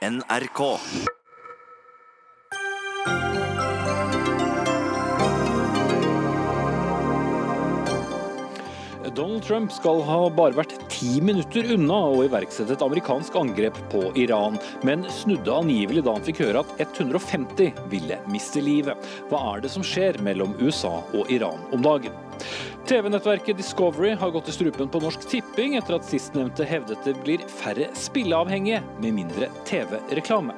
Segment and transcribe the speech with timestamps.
[0.00, 0.78] NRK.
[9.14, 14.06] Donald Trump skal ha bare vært ti minutter unna å iverksette et amerikansk angrep på
[14.16, 14.56] Iran,
[14.88, 18.96] men snudde angivelig da han fikk høre at 150 ville miste livet.
[19.28, 22.16] Hva er det som skjer mellom USA og Iran om dagen?
[22.90, 27.42] TV-nettverket Discovery har gått i strupen på Norsk Tipping etter at sistnevnte hevdet det blir
[27.46, 30.56] færre spilleavhengige med mindre TV-reklame.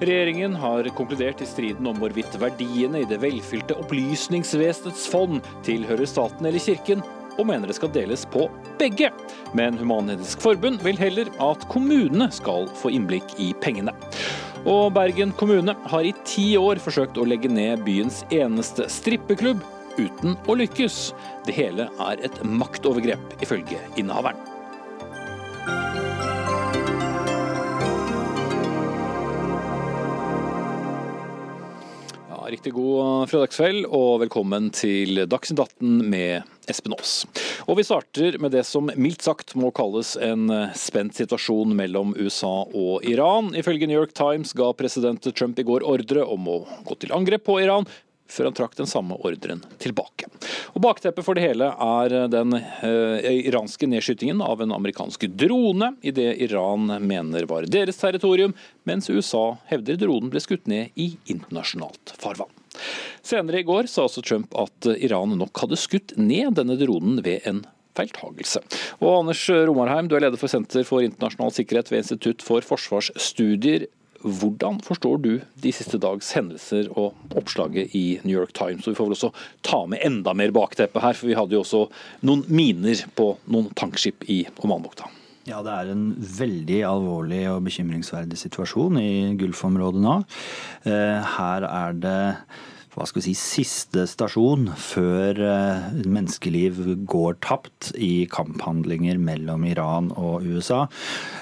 [0.00, 6.50] Regjeringen har konkludert i striden om hvorvidt verdiene i det velfylte opplysningsvesenets fond tilhører staten
[6.50, 7.04] eller kirken,
[7.38, 8.48] og mener det skal deles på
[8.82, 9.12] begge.
[9.54, 13.94] Men Human-Etisk Forbund vil heller at kommunene skal få innblikk i pengene.
[14.66, 19.62] Og Bergen kommune har i ti år forsøkt å legge ned byens eneste strippeklubb,
[19.98, 21.12] uten å lykkes.
[21.46, 24.54] Det hele er et maktovergrep, ifølge innehaveren.
[32.54, 37.24] Riktig god fredagskveld og velkommen til Dagsnytt 18 med Espen Aas.
[37.66, 42.62] Og vi starter med det som mildt sagt må kalles en spent situasjon mellom USA
[42.68, 43.50] og Iran.
[43.58, 47.44] Ifølge New York Times ga president Trump i går ordre om å gå til angrep
[47.48, 47.88] på Iran,
[48.30, 50.28] før han trakk den samme ordren tilbake.
[50.74, 56.14] Og Bakteppet for det hele er den eh, iranske nedskytingen av en amerikansk drone i
[56.14, 58.56] det Iran mener var deres territorium,
[58.88, 62.52] mens USA hevder dronen ble skutt ned i internasjonalt farvann.
[63.24, 67.46] Senere i går sa også Trump at Iran nok hadde skutt ned denne dronen ved
[67.48, 67.62] en
[67.94, 68.62] feiltagelse.
[68.98, 73.86] Og Anders Romarheim, du er leder for Senter for internasjonal sikkerhet ved Institutt for forsvarsstudier.
[74.24, 78.86] Hvordan forstår du de siste dags hendelser og oppslaget i New York Times?
[78.86, 79.32] Og vi får vel også
[79.66, 81.82] ta med enda mer bakteppe her, for vi hadde jo også
[82.24, 85.10] noen miner på noen tankskip i Omanbukta.
[85.44, 90.14] Ja, det er en veldig alvorlig og bekymringsverdig situasjon i Gulfområdet nå.
[90.88, 92.20] Eh, her er det
[92.94, 96.78] hva skal vi si, siste stasjon før eh, menneskeliv
[97.10, 100.84] går tapt i kamphandlinger mellom Iran og USA.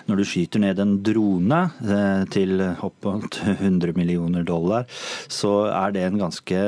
[0.09, 4.87] Når du skyter ned en drone eh, til opp mot 100 millioner dollar,
[5.29, 6.63] så er det en ganske,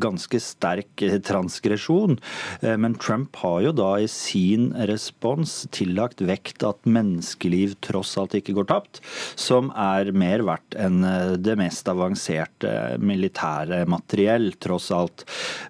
[0.00, 2.16] ganske sterk transgresjon.
[2.64, 8.38] Eh, men Trump har jo da i sin respons tillagt vekt at menneskeliv tross alt
[8.38, 9.02] ikke går tapt,
[9.36, 11.02] som er mer verdt enn
[11.40, 12.72] det mest avanserte
[13.04, 14.29] militære materiellet
[14.62, 15.24] tross alt.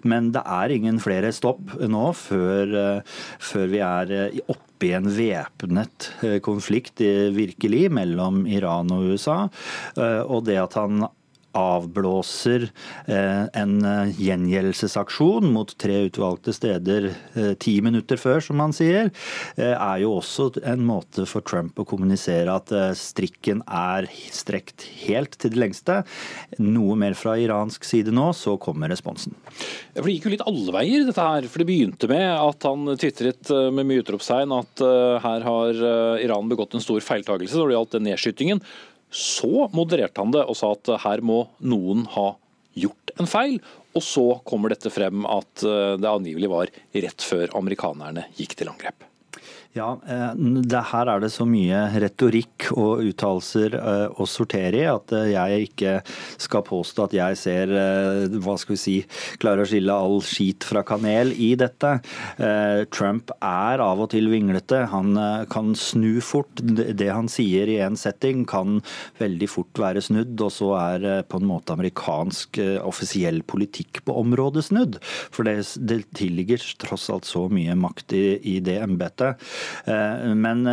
[0.07, 2.75] Men det er ingen flere stopp nå før,
[3.41, 4.13] før vi er
[4.47, 6.09] oppe i en væpnet
[6.45, 7.03] konflikt
[7.35, 9.39] virkelig mellom Iran og USA.
[10.25, 11.05] Og det at han
[11.57, 12.67] avblåser
[13.07, 13.73] en
[14.17, 17.09] gjengjeldelsesaksjon mot tre utvalgte steder
[17.61, 19.11] ti minutter før, som han sier,
[19.57, 25.53] er jo også en måte for Trump å kommunisere at strikken er strekt helt til
[25.55, 26.01] det lengste.
[26.61, 29.35] Noe mer fra iransk side nå, så kommer responsen.
[29.95, 31.47] For Det gikk jo litt alle veier, dette her.
[31.51, 34.85] For det begynte med at han tvitret med mye utropstegn at
[35.25, 35.83] her har
[36.23, 38.63] Iran begått en stor feiltagelse når det gjaldt den nedskytingen.
[39.11, 42.31] Så modererte han det og sa at her må noen ha
[42.79, 43.59] gjort en feil.
[43.91, 45.65] Og så kommer dette frem at
[45.99, 49.10] det angivelig var rett før amerikanerne gikk til angrep.
[49.71, 49.93] Ja,
[50.35, 53.77] det, her er det så mye retorikk og uttalelser
[54.19, 55.93] å sortere i at jeg ikke
[56.43, 57.71] skal påstå at jeg ser
[58.43, 58.95] hva skal vi si,
[59.39, 61.93] klarer å skille all skit fra kanel i dette.
[62.91, 64.81] Trump er av og til vinglete.
[64.91, 65.15] Han
[65.51, 66.59] kan snu fort.
[66.59, 68.81] Det han sier i en setting kan
[69.21, 74.67] veldig fort være snudd, og så er på en måte amerikansk offisiell politikk på området
[74.67, 74.99] snudd.
[75.31, 78.25] For det, det tilligger tross alt så mye makt i,
[78.57, 79.39] i det embetet.
[79.85, 80.63] Men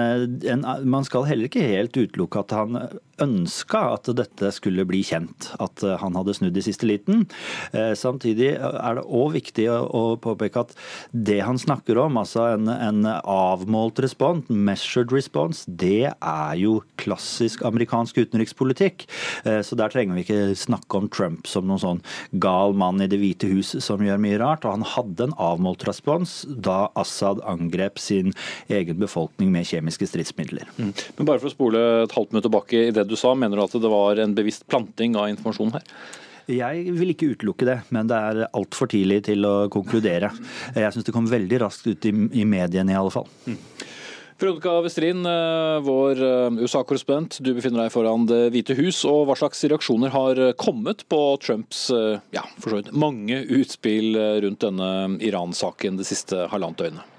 [0.84, 2.81] man skal heller ikke helt utelukke at han
[3.25, 7.27] ønska at dette skulle bli kjent, at han hadde snudd i siste liten.
[7.73, 10.75] Samtidig er det òg viktig å påpeke at
[11.12, 17.65] det han snakker om, altså en, en avmålt respons, measured response, det er jo klassisk
[17.67, 19.06] amerikansk utenrikspolitikk.
[19.44, 22.03] Så der trenger vi ikke snakke om Trump som noen sånn
[22.43, 24.67] gal mann i Det hvite hus som gjør mye rart.
[24.67, 28.32] Og han hadde en avmålt respons da Assad angrep sin
[28.73, 30.69] egen befolkning med kjemiske stridsmidler.
[30.79, 30.93] Mm.
[31.19, 33.64] Men bare for å spole et halvt minutt tilbake i det du sa, mener du
[33.64, 35.87] at det var en bevisst planting av informasjon her?
[36.49, 40.31] Jeg vil ikke utelukke det, men det er altfor tidlig til å konkludere.
[40.72, 43.28] Jeg syns det kom veldig raskt ut i, i mediene i alle fall.
[43.44, 43.58] Mm.
[44.38, 45.26] Veronica Westrin,
[45.82, 46.20] vår
[46.62, 47.40] USA-korrespondent.
[47.43, 49.02] Du befinner deg foran Det hvite hus.
[49.08, 54.14] og Hva slags reaksjoner har kommet på Trumps ja, så vidt mange utspill
[54.46, 57.18] rundt denne Iran-saken det siste halvannet døgnet?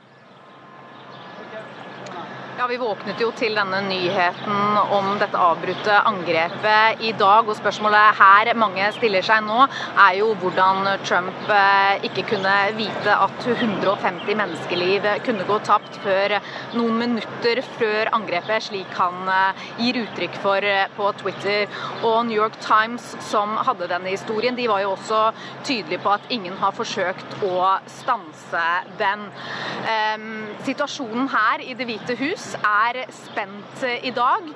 [2.70, 7.48] Vi våknet jo til denne nyheten om dette avbrutte angrepet i dag.
[7.50, 9.64] Og spørsmålet her mange stiller seg nå,
[9.98, 16.36] er jo hvordan Trump eh, ikke kunne vite at 150 menneskeliv kunne gå tapt før
[16.78, 21.66] noen minutter før angrepet, slik han eh, gir uttrykk for eh, på Twitter.
[22.04, 25.24] Og New York Times, som hadde denne historien, de var jo også
[25.64, 28.70] tydelige på at ingen har forsøkt å stanse
[29.02, 29.26] den.
[30.68, 34.50] Situasjonen her i Det hvite hus er spent i dag,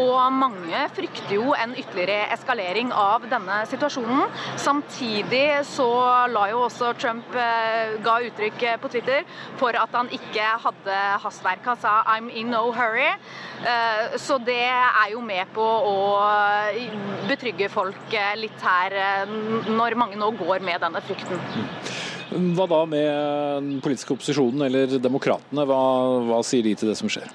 [0.00, 4.30] og mange frykter jo en ytterligere eskalering av denne situasjonen.
[4.60, 5.88] Samtidig så
[6.32, 9.26] la jo også Trump eh, ga uttrykk på Twitter
[9.60, 11.64] for at han ikke hadde hastverk.
[11.66, 13.16] Han sa 'I'm in no hurry'.
[13.62, 15.98] Eh, så det er jo med på å
[17.28, 19.26] betrygge folk litt her,
[19.68, 22.01] når mange nå går med denne frykten.
[22.32, 23.08] Hva da med
[23.62, 25.66] den politiske opposisjonen eller demokratene?
[25.68, 25.80] Hva,
[26.28, 27.30] hva sier de til det som skjer?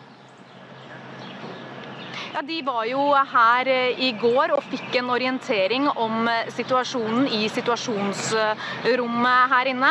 [2.38, 7.25] Ja, De var jo her eh, i går og fikk en orientering om eh, situasjonen
[7.34, 9.89] i situasjonsrommet her inne.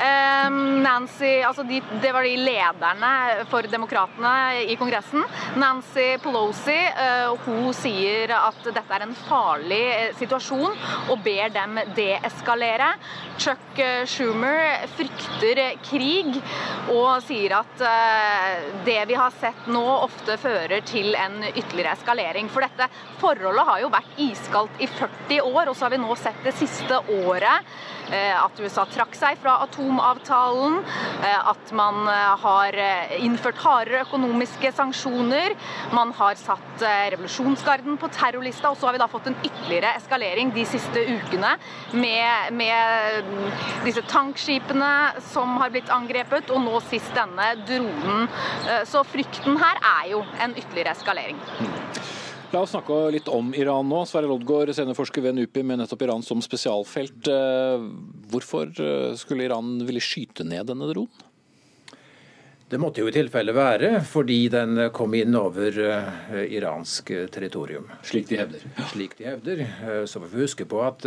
[0.00, 3.10] Ehm, Nancy, altså de, Det var de lederne
[3.50, 5.20] for demokratene i Kongressen.
[5.60, 10.72] Nancy Pelosi eh, hun sier at dette er en farlig situasjon
[11.12, 12.94] og ber dem deeskalere.
[13.36, 16.40] Chuck Schumer frykter krig
[16.88, 17.84] og sier at
[18.86, 22.48] det vi har sett nå ofte fører til en ytterligere ytterligere eskalering.
[22.48, 22.88] For dette
[23.20, 26.54] forholdet har jo vært iskaldt i 40 år, og så har vi nå sett det
[26.56, 27.74] siste året
[28.12, 30.78] at USA trakk seg fra atomavtalen,
[31.24, 32.78] eh, at man eh, har
[33.18, 35.56] innført hardere økonomiske sanksjoner,
[35.96, 40.52] man har satt revolusjonsgarden på terrorlista, og så har vi da fått en ytterligere eskalering
[40.54, 41.54] de siste ukene
[41.92, 43.30] med, med
[43.86, 44.92] disse tankskipene
[45.32, 48.26] som har blitt angrepet, og nå sist denne dronen.
[48.88, 51.40] Så frykten her er jo en ytterligere eskalering.
[52.52, 54.02] La oss snakke litt om Iran nå.
[54.04, 57.28] Sverre Loddgaard, seniorforsker ved NUPI med nettopp Iran som spesialfelt.
[57.32, 57.84] Eh,
[58.28, 61.28] hvorfor eh, skulle Iran ville skyte ned denne dronen?
[62.68, 67.90] Det måtte jo i tilfelle være fordi den kom inn over uh, iransk territorium.
[68.08, 68.62] Slik de hevder.
[68.94, 69.64] Slik de hevder.
[70.08, 71.04] Så får vi huske på at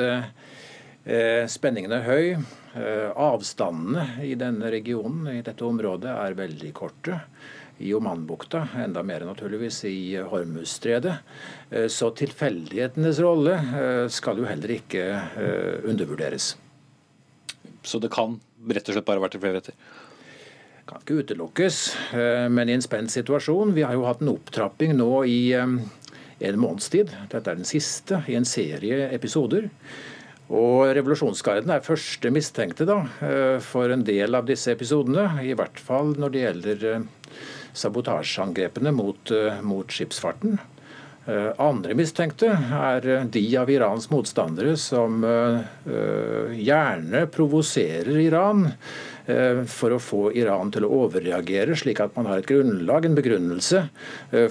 [1.06, 2.46] spenningen er høy.
[2.75, 7.19] avstandene i denne regionen, i dette området, er veldig korte
[7.78, 11.16] i Omanbukta, enda mer naturligvis i Hormuzstredet.
[11.69, 16.54] Eh, så tilfeldighetenes rolle eh, skal jo heller ikke eh, undervurderes.
[17.84, 19.75] Så det kan rett og slett bare være tilfeldigheter?
[20.86, 21.78] Kan ikke utelukkes,
[22.54, 23.72] men i en spent situasjon.
[23.74, 27.10] Vi har jo hatt en opptrapping nå i en måneds tid.
[27.31, 29.66] Dette er den siste i en serie episoder.
[30.53, 33.00] Og Revolusjonsgarden er første mistenkte da,
[33.65, 35.42] for en del av disse episodene.
[35.42, 36.83] I hvert fall når det gjelder
[37.75, 40.59] sabotasjeangrepene mot, eh, mot skipsfarten.
[41.27, 45.25] Eh, andre mistenkte er eh, de av Irans motstandere som
[46.56, 48.69] gjerne provoserer Iran
[49.25, 53.80] for å få Iran til å overreagere, slik at man har et grunnlag, en begrunnelse,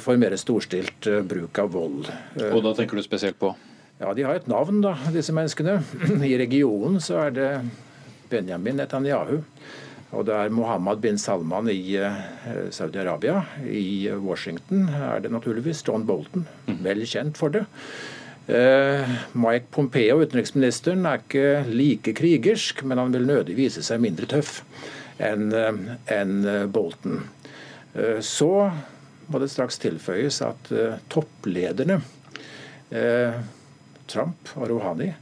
[0.03, 2.11] for mer storstilt bruk av vold.
[2.51, 3.53] Og da tenker du spesielt på?
[4.05, 5.79] Ja, De har et navn, da, disse menneskene.
[6.29, 7.51] I regionen så er det
[8.29, 9.39] Benjamin Netanyahu.
[10.15, 12.19] Og det er Mohammed bin Salman i uh,
[12.69, 13.39] Saudi-Arabia.
[13.65, 16.83] I Washington er det naturligvis John Bolton, mhm.
[16.85, 17.65] vel kjent for det.
[18.45, 24.29] Uh, Mike Pompeo, utenriksministeren, er ikke like krigersk, men han vil nødig vise seg mindre
[24.29, 24.61] tøff
[25.17, 27.25] enn uh, en Bolton.
[28.27, 28.53] så
[29.31, 30.71] må det straks tilføyes at
[31.09, 32.01] topplederne,
[34.11, 35.13] Trump og Rouhani,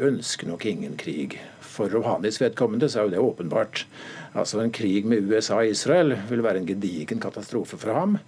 [0.00, 1.36] ønsker nok ingen krig.
[1.60, 3.84] For Rouhanis vedkommende så er jo det åpenbart.
[4.32, 8.18] Altså En krig med USA og Israel vil være en gedigen katastrofe for ham.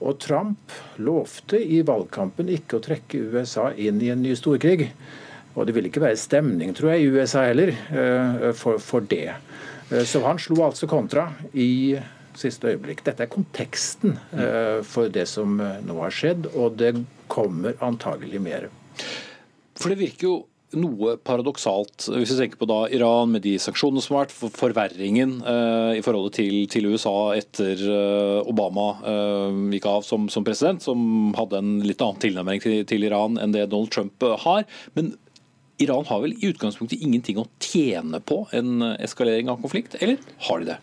[0.00, 4.88] Og Trump lovte i valgkampen ikke å trekke USA inn i en ny storkrig.
[5.54, 9.34] Og det vil ikke være stemning, tror jeg, i USA heller eh, for, for det.
[9.90, 11.98] Eh, så han slo altså kontra i
[12.38, 13.02] siste øyeblikk.
[13.04, 16.94] Dette er konteksten eh, for det som nå har skjedd, og det
[17.30, 18.70] kommer antagelig mer.
[19.80, 20.34] For det virker jo
[20.78, 24.54] noe paradoksalt, hvis vi tenker på da Iran med de sanksjonene som har vært, for
[24.54, 30.46] forverringen eh, i forholdet til, til, USA etter eh, Obama eh, gikk av som, som,
[30.46, 34.68] president, som hadde en litt annen tilnærming til, til, Iran enn det Donald Trump har.
[34.94, 35.14] Men
[35.82, 40.62] Iran har vel i utgangspunktet ingenting å tjene på en eskalering av konflikt, eller har
[40.62, 40.78] de det?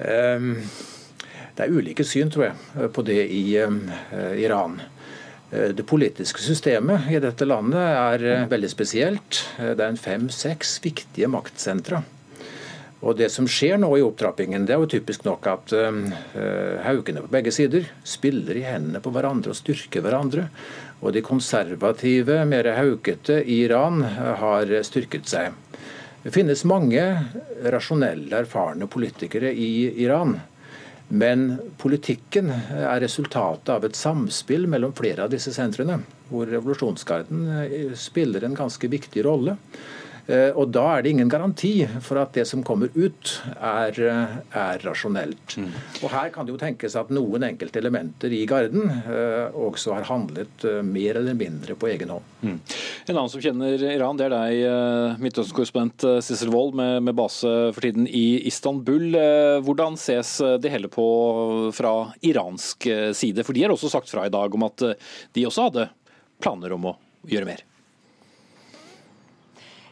[0.00, 0.52] Um,
[1.58, 4.78] det er ulike syn, tror jeg, på det i Iran.
[5.50, 9.42] Eh, det politiske systemet i dette landet er eh, veldig spesielt.
[9.58, 12.02] Eh, det er fem-seks viktige maktsentra.
[13.00, 15.94] Og Det som skjer nå i opptrappingen, det er jo typisk nok at uh,
[16.84, 20.44] haukene på begge sider spiller i hendene på hverandre og styrker hverandre.
[21.00, 25.56] Og de konservative, mer haukete i Iran har styrket seg.
[26.20, 27.00] Det finnes mange
[27.72, 29.70] rasjonelle, erfarne politikere i
[30.04, 30.36] Iran.
[31.10, 35.98] Men politikken er resultatet av et samspill mellom flere av disse sentrene,
[36.30, 39.56] hvor revolusjonsgarden spiller en ganske viktig rolle.
[40.30, 41.72] Eh, og Da er det ingen garanti
[42.04, 45.56] for at det som kommer ut, er, er rasjonelt.
[45.58, 45.70] Mm.
[46.04, 50.08] Og Her kan det jo tenkes at noen enkelte elementer i Garden eh, også har
[50.10, 52.28] handlet eh, mer eller mindre på egen hånd.
[52.40, 52.58] Mm.
[53.10, 57.84] En annen som kjenner Iran, det er deg, Midtøsten-korrespondent Sissel Wold, med, med, base for
[57.84, 59.10] tiden i Istanbul.
[59.66, 61.04] Hvordan ses det hele på
[61.76, 61.94] fra
[62.26, 63.44] iransk side?
[63.44, 64.86] For de har også sagt fra i dag om at
[65.36, 65.90] de også hadde
[66.40, 66.96] planer om å
[67.28, 67.66] gjøre mer.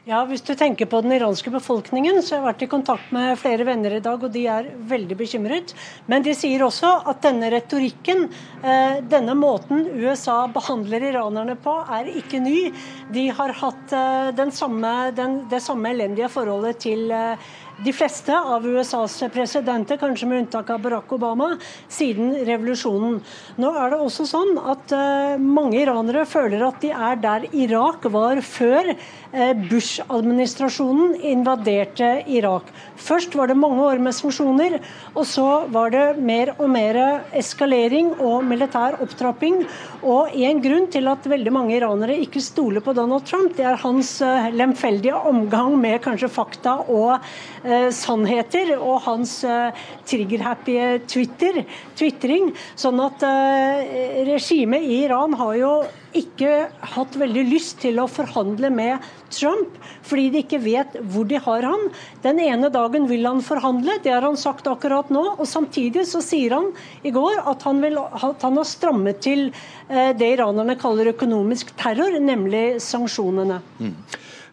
[0.09, 3.35] Ja, Hvis du tenker på den iranske befolkningen, så har jeg vært i kontakt med
[3.37, 5.75] flere venner i dag, og de er veldig bekymret.
[6.09, 8.25] Men de sier også at denne retorikken,
[8.63, 12.73] eh, denne måten USA behandler iranerne på, er ikke ny.
[13.13, 13.93] De har hatt
[14.41, 17.37] den samme, den, det samme elendige forholdet til eh,
[17.85, 21.53] de fleste av USAs presidenter, kanskje med unntak av Barack Obama,
[21.93, 23.21] siden revolusjonen.
[23.61, 28.09] Nå er det også sånn at uh, mange iranere føler at de er der Irak
[28.11, 32.73] var før uh, Bush-administrasjonen invaderte Irak.
[32.99, 34.81] Først var det mange år med sanksjoner,
[35.15, 36.99] og så var det mer og mer
[37.39, 39.63] eskalering og militær opptrapping.
[40.03, 43.79] Og en grunn til at veldig mange iranere ikke stoler på Donald Trump, det er
[43.85, 47.23] hans uh, lemfeldige omgang med kanskje fakta og
[47.68, 49.77] Eh, sannheter og hans eh,
[50.09, 50.77] trigger-happy
[51.11, 51.63] Twitter,
[51.99, 52.53] twitring.
[52.79, 55.73] Sånn at eh, regimet i Iran har jo
[56.19, 59.75] ikke hatt veldig lyst til å forhandle med Trump,
[60.09, 61.85] fordi de ikke vet hvor de har han.
[62.25, 65.25] Den ene dagen vil han forhandle, det har han sagt akkurat nå.
[65.37, 66.71] og Samtidig så sier han
[67.05, 69.51] i går at han, vil, at han har strammet til
[69.89, 73.61] det iranerne kaller økonomisk terror, nemlig sanksjonene.
[73.79, 73.95] Mm.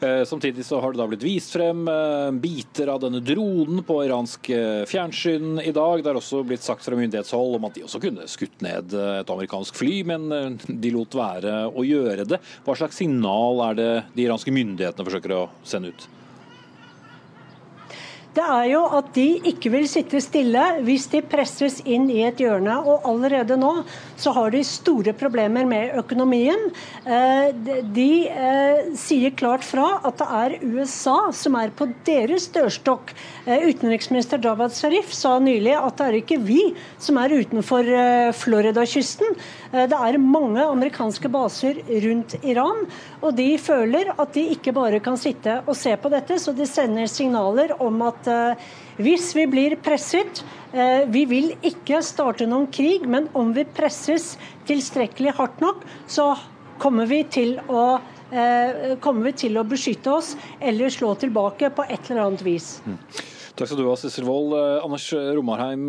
[0.06, 4.00] Eh, samtidig så har det da blitt vist frem eh, biter av denne dronen på
[4.06, 6.04] iransk eh, fjernsyn i dag.
[6.04, 9.32] Det er også blitt sagt fra myndighetshold om at de også kunne skutt ned et
[9.32, 12.42] amerikansk fly, men de lot være å gjøre det.
[12.68, 16.08] Hva slags signal er det de iranske myndighetene forsøker å sende ut?
[18.36, 22.42] Det er jo at de ikke vil sitte stille hvis de presses inn i et
[22.44, 22.76] hjørne.
[22.84, 23.72] Og allerede nå
[24.20, 26.68] så har de store problemer med økonomien.
[27.06, 27.52] Eh,
[27.96, 33.16] de eh, sier klart fra at det er USA som er på deres dørstokk.
[33.46, 36.62] Eh, utenriksminister Javad Sharif sa nylig at det er ikke vi
[36.98, 37.90] som er utenfor
[38.36, 39.36] Florida-kysten.
[39.72, 42.86] Det er mange amerikanske baser rundt Iran,
[43.22, 46.68] og de føler at de ikke bare kan sitte og se på dette, så de
[46.70, 48.66] sender signaler om at eh,
[48.98, 50.40] hvis vi blir presset
[50.72, 54.36] eh, Vi vil ikke starte noen krig, men om vi presses
[54.70, 56.34] tilstrekkelig hardt nok, så
[56.80, 57.86] kommer vi til å
[58.32, 62.76] eh, kommer vi til å beskytte oss eller slå tilbake på et eller annet vis.
[63.56, 64.52] Takk skal du ha, Sissel Wold.
[64.84, 65.88] Anders Romarheim,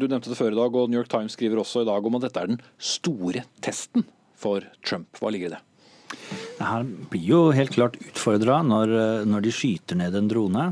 [0.00, 2.16] du nevnte det før i dag, og New York Times skriver også i dag om
[2.16, 4.06] at dette er den store testen
[4.40, 5.10] for Trump.
[5.20, 5.60] Hva ligger i det?
[6.54, 8.92] Det her blir jo helt klart utfordra når,
[9.26, 10.66] når, de skyter ned en drone.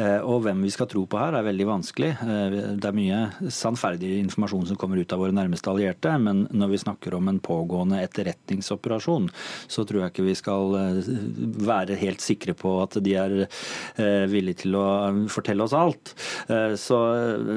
[0.00, 2.10] Eh, og hvem vi skal tro på her er veldig vanskelig.
[2.24, 6.72] Eh, det er mye sannferdig informasjon som kommer ut av våre nærmeste allierte, men når
[6.72, 9.30] vi snakker om en pågående etterretningsoperasjon,
[9.70, 11.12] så tror jeg ikke vi skal eh,
[11.70, 13.36] være helt sikre på at de er
[14.30, 14.86] villige til å
[15.30, 16.12] fortelle oss alt.
[16.80, 16.96] Så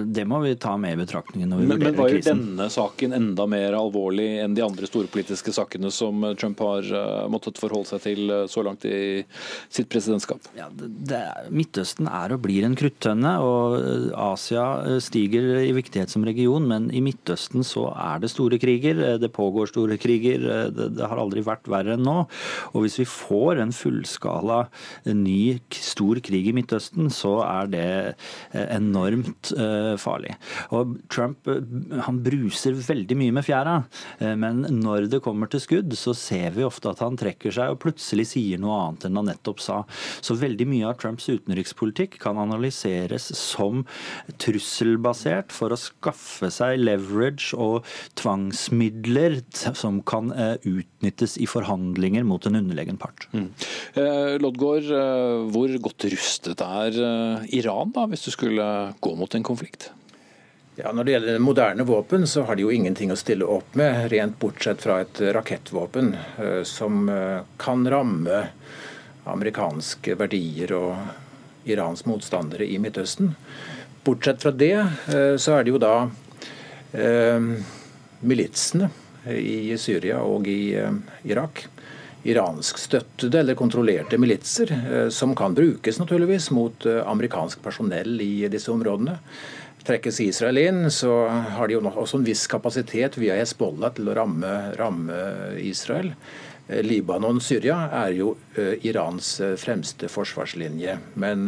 [0.06, 1.98] det må vi ta med i betraktningen når vi men, vurderer krisen.
[1.98, 6.62] Men var jo denne saken enda mer alvorlig enn de andre storpolitiske sakene som Trump
[6.64, 6.90] har
[7.32, 9.24] måttet forholde seg til eh, så langt i
[9.72, 10.44] sitt presidentskap?
[10.58, 11.22] Ja, det,
[11.54, 16.68] Midtøsten er og blir en kruttønne, og eh, Asia eh, stiger i viktighet som region.
[16.70, 19.02] Men i Midtøsten så er det store kriger.
[19.22, 20.48] Det pågår store kriger.
[20.74, 22.18] Det, det har aldri vært verre enn nå.
[22.74, 24.64] Og hvis vi får en fullskala
[25.10, 27.88] ny stor krig i Midtøsten, så er det
[28.54, 29.52] enormt
[30.02, 30.36] farlig.
[30.76, 33.76] Og Trump han bruser veldig mye med fjæra,
[34.40, 37.82] men når det kommer til skudd, så ser vi ofte at han trekker seg og
[37.84, 39.82] plutselig sier noe annet enn han nettopp sa.
[40.24, 43.84] Så veldig mye av Trumps utenrikspolitikk kan analyseres som
[44.42, 47.88] trusselbasert for å skaffe seg leverage og
[48.20, 49.40] tvangsmidler
[49.78, 53.28] som kan eh, utnyttes i forhandlinger mot en underlegen part.
[53.34, 53.50] Mm.
[54.00, 57.02] Eh, eh, hvor godt rustet er
[57.54, 58.66] Iran da, hvis du skulle
[59.04, 59.92] gå mot en konflikt?
[60.76, 64.08] Ja, Når det gjelder moderne våpen, så har de jo ingenting å stille opp med,
[64.10, 66.16] rent bortsett fra et rakettvåpen
[66.66, 67.06] som
[67.62, 68.40] kan ramme
[69.30, 73.36] amerikanske verdier og Irans motstandere i Midtøsten.
[74.04, 74.74] Bortsett fra det
[75.38, 75.94] så er det jo da
[78.26, 78.90] militsene
[79.30, 80.74] i Syria og i
[81.30, 81.68] Irak
[82.24, 88.72] iranskstøttede eller kontrollerte militser, eh, som kan brukes naturligvis mot eh, amerikansk personell i disse
[88.72, 89.18] områdene.
[89.88, 94.16] Trekkes Israel inn, så har de jo også en viss kapasitet via Hezbollah til å
[94.18, 95.18] ramme, ramme
[95.60, 96.14] Israel.
[96.68, 98.34] Eh, Libanon Syria er jo
[98.88, 100.96] Irans fremste forsvarslinje.
[101.20, 101.46] Men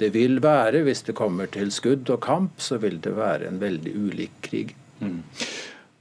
[0.00, 3.60] det vil være, hvis det kommer til skudd og kamp, så vil det være en
[3.60, 4.76] veldig ulik krig.
[5.04, 5.20] Mm.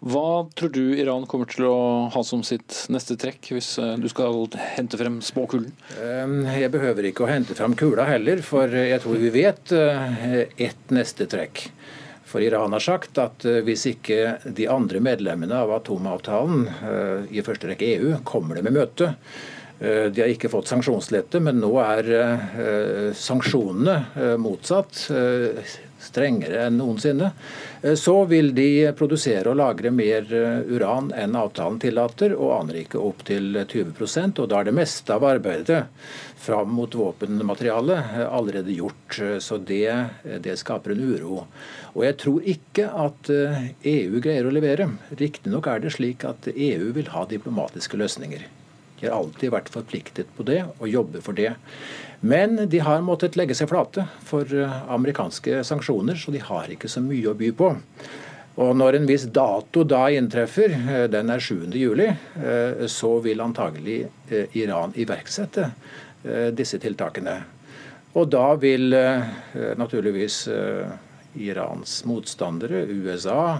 [0.03, 1.75] Hva tror du Iran kommer til å
[2.11, 5.69] ha som sitt neste trekk, hvis eh, du skal hente frem spåkulen?
[5.95, 10.41] Eh, jeg behøver ikke å hente frem kula heller, for jeg tror vi vet eh,
[10.67, 11.69] ett neste trekk.
[12.27, 16.63] For Iran har sagt at hvis ikke de andre medlemmene av atomavtalen,
[17.29, 19.11] i første rekke EU, kommer det med møte,
[19.77, 25.03] de har ikke fått sanksjonslette, men nå er sanksjonene motsatt
[26.03, 27.31] strengere enn noensinne,
[27.81, 32.99] eh, så vil de produsere og lagre mer eh, uran enn avtalen tillater, og anrike
[32.99, 35.85] opp til 20% og Da er det meste av arbeidet
[36.43, 39.19] fram mot våpenmateriale eh, allerede gjort.
[39.39, 39.93] Så det,
[40.43, 41.43] det skaper en uro.
[41.93, 44.89] Og jeg tror ikke at EU e greier å levere.
[45.19, 48.47] Riktignok er det slik at EU vil ha diplomatiske løsninger.
[49.03, 51.49] De har alltid vært forpliktet på det og jobber for det.
[52.25, 56.87] Men de har måttet legge seg flate for eh, amerikanske sanksjoner, så de har ikke
[56.87, 57.67] så mye å by på.
[58.63, 61.75] Og Når en viss dato da inntreffer, eh, den er 7.
[61.75, 64.05] juli, eh, så vil antagelig
[64.55, 65.67] Iran iverksette
[66.55, 67.33] disse tiltakene.
[68.15, 68.95] Og da vil
[69.75, 70.37] naturligvis
[71.35, 73.57] Irans motstandere, USA,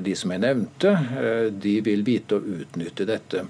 [0.00, 0.94] de som jeg nevnte,
[1.52, 3.44] de vil vite å utnytte dette.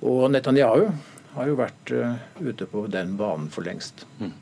[0.00, 0.86] Og Netanyahu
[1.34, 4.04] har jo vært uh, ute på den banen for lengst.
[4.18, 4.32] Mm.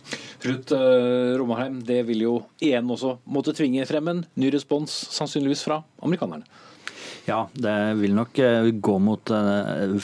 [0.47, 5.64] Ruth Romaheim, Romarheim, det vil jo igjen også måtte tvinge frem en ny respons, sannsynligvis
[5.66, 6.47] fra amerikanerne?
[7.28, 9.97] Ja, det vil nok eh, gå mot eh,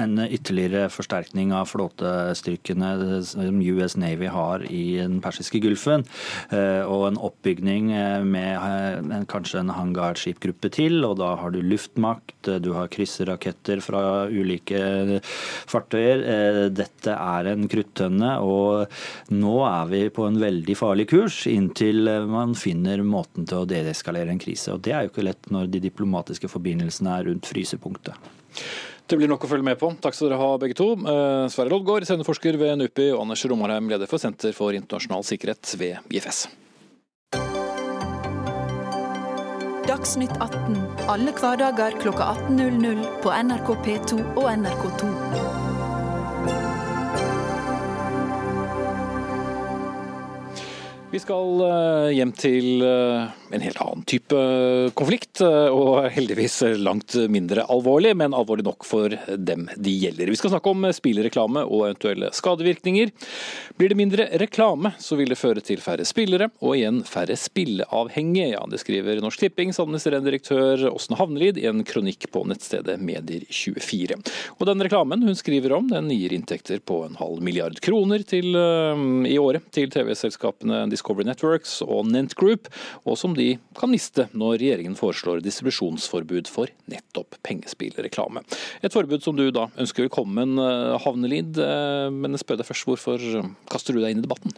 [0.00, 6.06] en ytterligere forsterkning av flåtestyrkene som US Navy har i den persiske gulfen.
[6.48, 7.90] Eh, og en oppbygning
[8.24, 11.02] med kanskje en hangarskipgruppe til.
[11.04, 15.20] Og da har du luftmakt, du har krysserraketter fra ulike
[15.68, 16.24] fartøyer.
[16.72, 18.88] Dette er en kruttønne, og
[19.36, 24.32] nå er vi på en veldig farlig kurs inntil man finner måten til å deeskalere
[24.32, 24.72] en krise.
[24.72, 28.14] Og det er jo ikke lett når de diplomatiske forbindelsene forbindelsene er rundt frysepunktet.
[29.06, 29.90] Det blir nok å følge med på.
[30.00, 30.92] Takk skal dere ha begge to.
[30.94, 35.74] Eh, Sverre Loddgaard, sendeforsker ved NUPI, og Anders Romarheim, leder for Senter for internasjonal sikkerhet
[35.80, 36.46] ved IFS.
[39.90, 40.76] Dagsnytt 18
[41.10, 45.59] alle hverdager kl 18.00 på NRK P2 og NRK2.
[51.10, 54.42] Vi skal eh, hjem til eh, en helt annen type
[54.94, 60.30] konflikt, eh, og heldigvis langt mindre alvorlig, men alvorlig nok for dem de gjelder.
[60.30, 63.10] Vi skal snakke om spillereklame og eventuelle skadevirkninger.
[63.74, 68.52] Blir det mindre reklame, så vil det føre til færre spillere, og igjen færre spilleavhengige.
[68.52, 74.20] Ja, det skriver Norsk Tippings administrerende direktør Åsne Havnelid i en kronikk på nettstedet Medier24.
[74.60, 78.54] Og den reklamen hun skriver om, den gir inntekter på en halv milliard kroner til,
[78.54, 82.68] i året til TV-selskapene Discovery Networks og Nent Group,
[83.08, 88.44] og som de kan miste når regjeringen foreslår distribusjonsforbud for nettopp pengespillreklame.
[88.84, 91.56] Et forbud som du da ønsker velkommen, eh, Havnelid.
[91.56, 93.24] Eh, men jeg spør deg først, hvorfor
[93.72, 94.52] kaster du deg inn i debatten?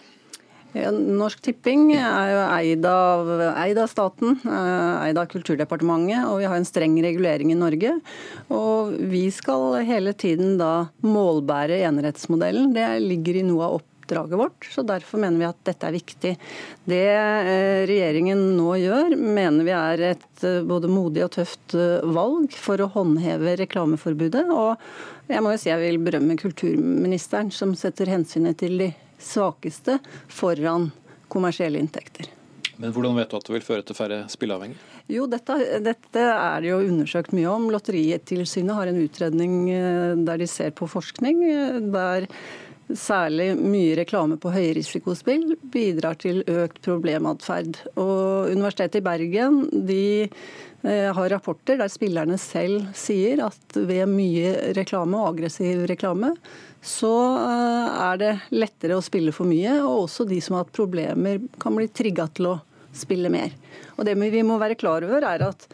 [0.72, 3.28] Norsk Tipping er jo eid av,
[3.61, 7.92] eid av, staten, eh, eid av Kulturdepartementet, og vi har en streng regulering i Norge.
[8.48, 12.72] Og vi skal hele tiden da målbære enerettsmodellen.
[12.72, 14.68] Det ligger i noe av opp oppdraget vårt.
[14.75, 16.37] så Derfor mener vi at dette er viktig.
[16.85, 22.03] Det eh, regjeringen nå gjør, mener vi er et eh, både modig og tøft eh,
[22.05, 24.44] valg for å håndheve reklameforbudet.
[24.53, 24.77] Og
[25.33, 29.98] jeg må jo si jeg vil berømme kulturministeren, som setter hensynet til de svakeste
[30.29, 30.90] foran
[31.33, 32.29] kommersielle inntekter.
[32.83, 34.81] Men hvordan vet du at det vil føre til færre spilleavhengige?
[35.12, 37.68] Jo, dette, dette, er jo undersøkt mye om.
[37.70, 39.55] Lotteritilsynet har en utredning
[40.27, 41.42] der de ser på forskning.
[41.92, 42.27] der
[42.98, 47.78] særlig mye reklame på høyrisikospill bidrar til økt problematferd.
[48.00, 54.74] Og Universitetet i Bergen de eh, har rapporter der spillerne selv sier at ved mye
[54.76, 56.35] reklame og aggressiv reklame,
[56.83, 60.76] så eh, er det lettere å spille for mye, og også de som har hatt
[60.76, 62.59] problemer, kan bli trigga til å
[62.92, 63.55] spille mer.
[63.96, 65.68] Og Det vi må være klar over, er at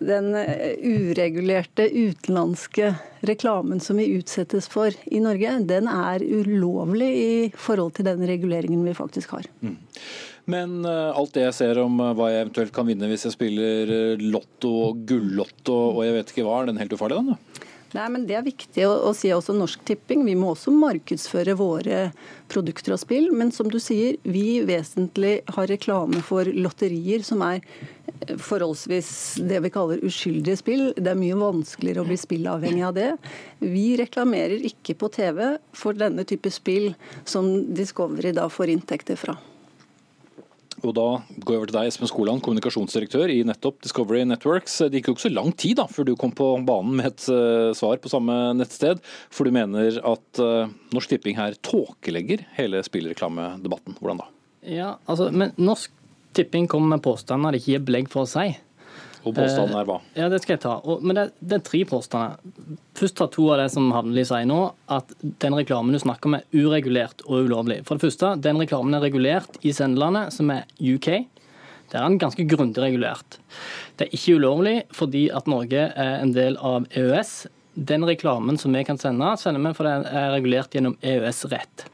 [0.00, 2.94] den eh, uregulerte utenlandske
[3.26, 8.84] reklamen som vi utsettes for i Norge, den er ulovlig i forhold til den reguleringen
[8.86, 9.48] vi faktisk har.
[9.60, 9.76] Mm.
[10.50, 13.36] Men uh, alt det jeg ser om uh, hva jeg eventuelt kan vinne hvis jeg
[13.36, 17.34] spiller lotto og gullotto og jeg vet ikke hva, er den helt ufarlig, den?
[17.36, 17.68] da?
[17.90, 20.22] Nei, men Det er viktig å, å, si også Norsk Tipping.
[20.26, 22.02] Vi må også markedsføre våre
[22.52, 23.30] produkter og spill.
[23.34, 29.58] Men som du sier, vi vesentlig har reklame for lotterier som er eh, forholdsvis det
[29.66, 30.86] vi kaller uskyldige spill.
[30.94, 33.10] Det er mye vanskeligere å bli spillavhengig av det.
[33.58, 36.92] Vi reklamerer ikke på TV for denne type spill
[37.26, 39.34] som Discovery da får inntekter fra.
[40.86, 41.06] Og da
[41.44, 44.78] går jeg over til deg, Espen Skoland, kommunikasjonsdirektør i nettopp Discovery Networks.
[44.86, 47.26] Det gikk jo ikke så lang tid da, før du kom på banen med et
[47.32, 52.82] uh, svar på samme nettsted, for du mener at uh, Norsk Tipping her tåkelegger hele
[52.86, 53.98] spillreklamedebatten.
[54.00, 54.30] Hvordan da?
[54.66, 55.94] Ja, altså, men Norsk
[56.36, 58.52] Tipping kommer med påstander det ikke gir belegg for si.
[59.20, 59.98] Og påstanden er hva?
[60.14, 60.76] Eh, ja, Det skal jeg ta.
[60.80, 62.38] Og, men det, det, er tre påstander.
[62.96, 64.60] Først ta to av det som Havnli sier nå,
[64.92, 67.82] at den reklamen du snakker om er uregulert og ulovlig.
[67.88, 71.10] For det første, den reklamen er regulert i sendelandet, som er UK.
[71.90, 73.40] Der er den ganske grundig regulert.
[73.98, 77.34] Det er ikke ulovlig fordi at Norge er en del av EØS.
[77.74, 81.86] Den reklamen som vi kan sende, sender vi for den er regulert gjennom EØS-rett.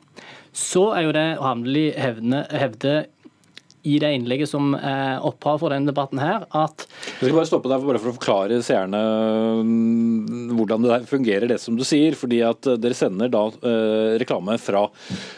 [0.57, 3.09] Så er jo det Havnli hevder
[3.87, 6.87] i det innlegget som er opphav for denne debatten her, at
[7.21, 9.01] Jeg skal bare stoppe deg bare for å forklare seerne
[9.63, 12.17] mm, hvordan det fungerer, det som du sier.
[12.19, 14.87] fordi at eh, Dere sender da eh, reklame fra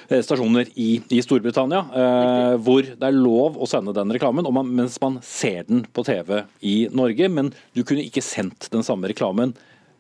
[0.09, 4.73] eh, stasjoner i, i Storbritannia, eh, hvor det er lov å sende den reklamen, man,
[4.81, 7.29] mens man ser den på TV i Norge.
[7.33, 9.55] Men du kunne ikke sendt den samme reklamen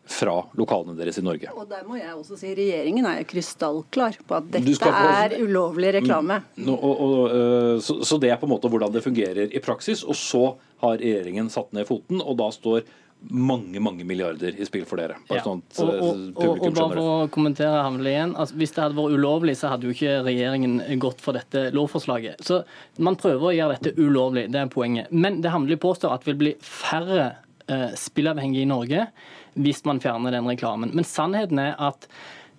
[0.08, 1.50] fra lokalene deres i Norge.
[1.54, 4.94] Og der må jeg også si Regjeringen er krystallklar på at dette skal...
[4.94, 6.40] er ulovlig reklame.
[6.56, 9.62] No, og, og, uh, så, så, det er på en måte hvordan det fungerer i
[9.64, 10.04] praksis.
[10.08, 10.44] Og så
[10.82, 12.86] har regjeringen satt ned foten, og da står
[13.34, 15.16] mange mange milliarder i spill for dere.
[15.30, 15.40] Ja.
[15.42, 18.98] Sånt, og, og, og, og, bare for å kommentere Hamle igjen, altså, Hvis det hadde
[18.98, 22.44] vært ulovlig, så hadde jo ikke regjeringen gått for dette lovforslaget.
[22.46, 22.62] Så
[23.02, 25.10] Man prøver å gjøre dette ulovlig, det er poenget.
[25.10, 27.32] Men det Hamle påstår at det vil bli færre
[27.66, 29.08] uh, spillavhengige i Norge
[29.54, 30.92] hvis man fjerner den reklamen.
[30.94, 32.08] Men sannheten er at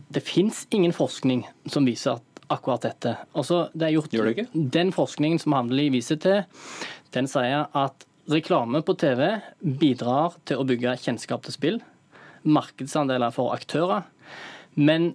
[0.09, 3.15] det fins ingen forskning som viser at akkurat dette.
[3.37, 4.63] Også, det er gjort, Gjør det ikke?
[4.75, 6.43] Den forskningen som Handeli viser til,
[7.13, 11.79] den sier at reklame på TV bidrar til å bygge kjennskap til spill,
[12.45, 14.07] markedsandeler for aktører.
[14.77, 15.13] Men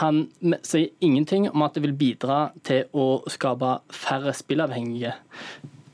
[0.00, 0.26] han
[0.66, 5.14] sier ingenting om at det vil bidra til å skape færre spillavhengige.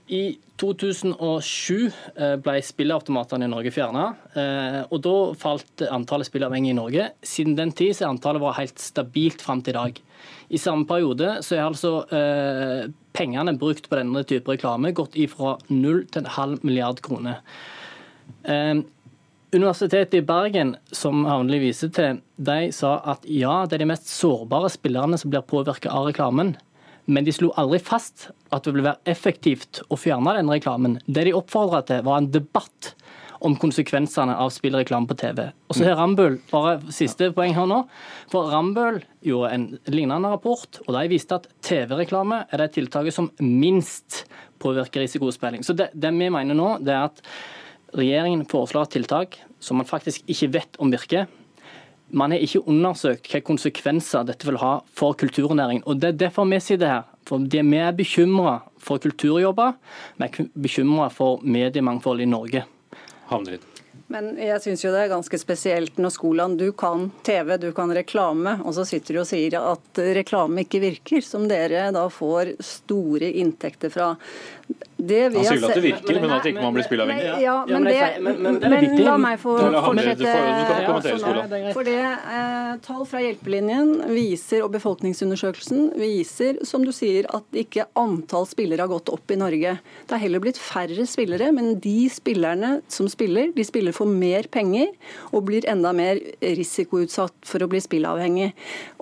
[0.07, 4.05] I 2007 eh, ble spilleautomatene i Norge fjerna.
[4.39, 7.09] Eh, og da falt antallet spilleavhengige i Norge.
[7.27, 10.03] Siden den tid er antallet vært helt stabilt fram til i dag.
[10.47, 15.57] I samme periode så er altså eh, pengene brukt på denne type reklame gått ifra
[15.73, 17.43] null til en halv milliard kroner.
[19.57, 24.11] Universitetet i Bergen, som Havnli viser til, de sa at ja, det er de mest
[24.11, 26.55] sårbare spillerne som blir påvirka av reklamen.
[27.07, 30.99] Men de slo aldri fast at det ville være effektivt å fjerne den reklamen.
[31.07, 32.95] Det de oppfordra til, var en debatt
[33.45, 35.43] om konsekvensene av spillreklame på TV.
[35.69, 37.83] Og så har Rambøll, bare siste poeng her nå,
[38.33, 43.31] for Rambøll gjorde en lignende rapport, og de viste at TV-reklame er det tiltaket som
[43.45, 44.25] minst
[44.63, 45.67] påvirker risikospilling.
[45.67, 47.23] Så det, det vi mener nå, det er at
[47.97, 51.29] regjeringen foreslår tiltak som man faktisk ikke vet om virker
[52.11, 55.85] man har ikke undersøkt hvilke konsekvenser dette vil ha for kulturnæringen.
[55.87, 57.03] Og Det er derfor vi sitter her.
[57.27, 59.75] For Vi er bekymra for kulturjobber,
[60.19, 62.65] vi er bekymra for mediemangfold i Norge.
[63.27, 63.61] Havnerid.
[64.07, 67.91] men jeg syns jo det er ganske spesielt når skolene du kan TV, du kan
[67.91, 72.55] reklame, og så sitter du og sier at reklame ikke virker, som dere da får
[72.63, 74.15] store inntekter fra.
[74.97, 77.25] Det Han sier vel at det virker, men, at ikke man blir spillavhengig.
[77.45, 80.31] Ja, men, det, men, la meg få fortsette.
[81.77, 87.85] For det eh, Tall fra Hjelpelinjen viser, og befolkningsundersøkelsen viser, som du sier, at ikke
[88.01, 89.77] antall spillere har gått opp i Norge.
[90.09, 94.49] Det har heller blitt færre spillere, men de spillerne som spiller, de spiller for mer
[94.49, 94.95] penger
[95.31, 98.55] og blir enda mer risikoutsatt for å bli spillavhengig.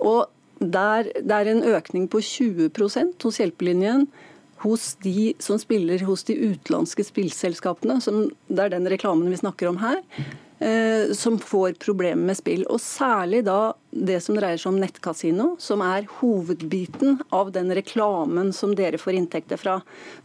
[0.03, 0.25] Og
[0.59, 4.09] der, det er en økning på 20% hos Hjelpelinjen
[4.65, 9.69] hos de som spiller hos de utenlandske spillselskapene, som, det er den reklamen vi snakker
[9.69, 10.01] om her,
[10.59, 12.65] eh, som får problemer med spill.
[12.73, 18.51] Og særlig da det som dreier seg om nettkasino, som er hovedbiten av den reklamen
[18.55, 19.79] som dere får inntekter fra.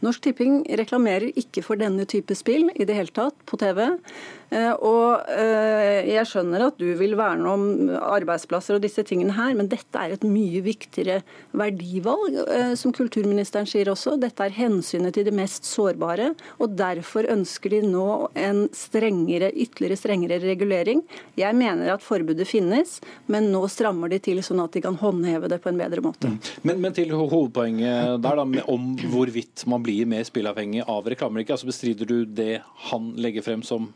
[0.05, 3.85] Norsk Tipping reklamerer ikke for denne type spill i det hele tatt på TV.
[4.51, 9.55] Eh, og eh, Jeg skjønner at du vil verne om arbeidsplasser og disse tingene her,
[9.57, 11.21] men dette er et mye viktigere
[11.57, 14.17] verdivalg, eh, som kulturministeren sier også.
[14.21, 18.09] Dette er hensynet til de mest sårbare, og derfor ønsker de nå
[18.39, 21.05] en strengere, ytterligere strengere regulering.
[21.39, 22.99] Jeg mener at forbudet finnes,
[23.31, 26.31] men nå strammer de til sånn at de kan håndheve det på en bedre måte.
[26.31, 26.39] Mm.
[26.67, 31.45] Men, men til hovedpoenget der da, om hvorvidt man blir mer spillavhengig av reklame.
[31.51, 32.61] Altså bestrider du det
[32.91, 33.91] han legger frem som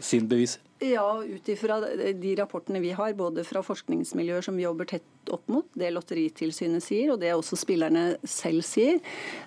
[0.00, 0.58] sin bevis?
[0.80, 1.80] Ja, ut ifra
[2.12, 6.80] de rapportene vi har, både fra forskningsmiljøer som vi jobber tett opp mot, det Lotteritilsynet
[6.82, 8.96] sier, og det også spillerne selv sier,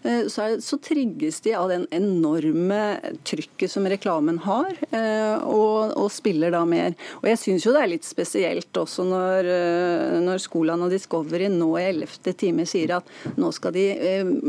[0.05, 5.95] eh, så, er, så trigges de av den enorme trykket som reklamen har, eh, og,
[5.97, 6.93] og spiller da mer.
[7.23, 11.49] Og Jeg syns jo det er litt spesielt også når, eh, når Skolan og Discovery
[11.51, 12.37] nå i 11.
[12.37, 13.09] time sier at
[13.41, 13.87] nå skal de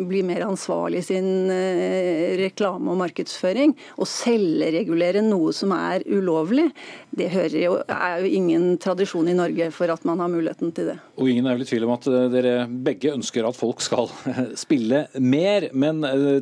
[0.05, 1.33] bli mer ansvarlig i sin
[2.45, 6.69] reklame og markedsføring, og selvregulere noe som er ulovlig
[7.15, 10.97] det jo, er jo ingen tradisjon i Norge for at man har muligheten til det.
[11.21, 14.11] Og Ingen er vel i tvil om at eh, dere begge ønsker at folk skal
[14.65, 15.69] spille mer.
[15.77, 16.41] Men eh,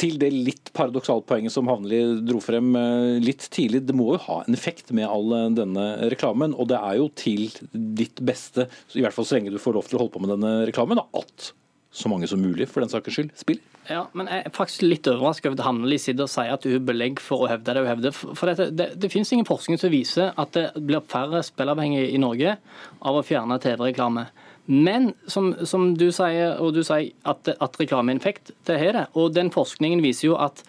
[0.00, 3.84] til det litt paradoksale poenget som Havneli dro frem eh, litt tidlig.
[3.86, 6.56] Det må jo ha en effekt med all denne reklamen.
[6.56, 9.88] Og det er jo til ditt beste, i hvert fall så lenge du får lov
[9.88, 11.52] til å holde på med denne reklamen, at
[11.90, 13.64] så mange som mulig for den saks skyld spiller.
[13.90, 16.76] Ja, men Jeg er faktisk litt overrasket over at Hanneli sitter og sier at hun
[16.76, 17.82] har belegg for å hevde det.
[17.82, 18.12] hun hevder.
[18.14, 22.20] For dette, det, det, finnes ingen forskning som viser at det blir færre spillavhengige i
[22.22, 22.54] Norge
[23.00, 24.28] av å fjerne TV-reklame.
[24.70, 29.04] Men som, som, du sier, og du sier at, at reklameinfekt, det har det.
[29.18, 30.62] Og den forskningen viser jo at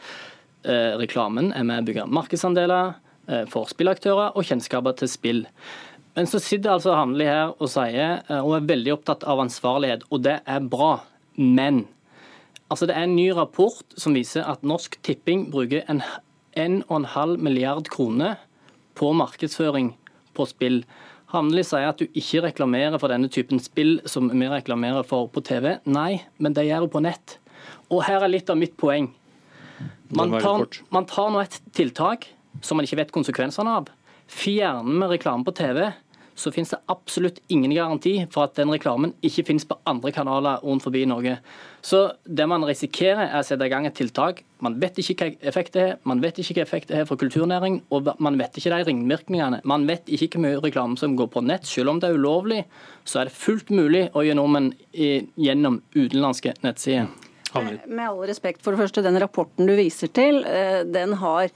[0.65, 2.95] eh, reklamen er med å bygge markedsandeler
[3.27, 5.45] eh, for spillaktører og kjennskaper til spill.
[6.17, 10.09] Men så sitter altså Hanneli her og sier, eh, og er veldig opptatt av ansvarlighet,
[10.09, 10.95] og det er bra.
[11.41, 11.85] Men
[12.69, 16.03] altså det er en ny rapport som viser at Norsk Tipping bruker en
[16.59, 18.37] 1,5 milliard kroner
[18.99, 19.93] på markedsføring
[20.37, 20.81] på spill.
[21.31, 25.43] Hamneli sier at du ikke reklamerer for denne typen spill som vi reklamerer for på
[25.47, 25.77] TV.
[25.87, 27.37] Nei, men det gjør du på nett.
[27.91, 29.09] Og her er litt av mitt poeng.
[30.11, 32.27] Man tar, man tar nå et tiltak
[32.61, 33.87] som man ikke vet konsekvensene av.
[34.31, 35.85] Fjerner vi reklame på TV,
[36.35, 40.61] så finnes det absolutt ingen garanti for at den reklamen ikke finnes på andre kanaler
[40.63, 41.37] rundt forbi Norge.
[41.81, 44.43] Så det man risikerer, er å sette i gang et tiltak.
[44.61, 47.21] Man vet ikke hva effekt det er, man vet ikke hva effekt det er for
[47.21, 49.63] kulturnæring, og man vet ikke de ringvirkningene.
[49.67, 51.67] Man vet ikke hvor mye reklame som går på nett.
[51.69, 52.63] Selv om det er ulovlig,
[53.03, 57.09] så er det fullt mulig å gjøre nordmenn gjennom utenlandske nettsider.
[57.51, 61.49] Med all respekt, for det første, den rapporten du viser til, eh, den har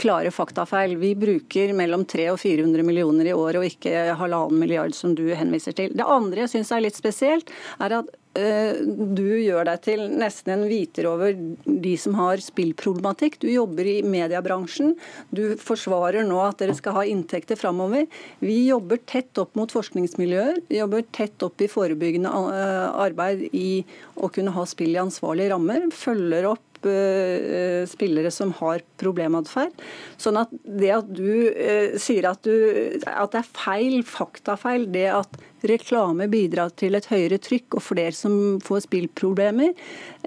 [0.00, 0.96] klare faktafeil.
[1.00, 5.26] Vi bruker mellom 300 og 400 millioner i året, og ikke halvannen milliard som du
[5.36, 5.94] henviser til.
[5.94, 7.50] Det andre jeg syns er litt spesielt,
[7.82, 13.38] er at uh, du gjør deg til nesten en viter over de som har spillproblematikk.
[13.42, 14.94] Du jobber i mediebransjen.
[15.34, 18.08] Du forsvarer nå at dere skal ha inntekter framover.
[18.44, 20.64] Vi jobber tett opp mot forskningsmiljøer.
[20.70, 25.52] Vi jobber tett opp i forebyggende eh, arbeid i å kunne ha spill i ansvarlige
[25.54, 25.90] rammer.
[25.94, 29.74] Følger opp uh, spillere som har problematferd.
[30.20, 35.08] Sånn at det at du uh, sier at, du, at, det er feil, faktafeil, det
[35.12, 39.74] at reklame bidrar til et høyere trykk og flere som får spillproblemer,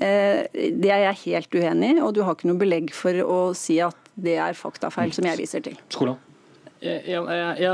[0.02, 2.02] uh, det er jeg helt uenig i.
[2.04, 5.42] Og du har ikke noe belegg for å si at det er faktafeil, som jeg
[5.44, 5.78] viser til.
[5.94, 6.18] Skolen.
[6.82, 7.22] Jeg, jeg,
[7.62, 7.74] ja,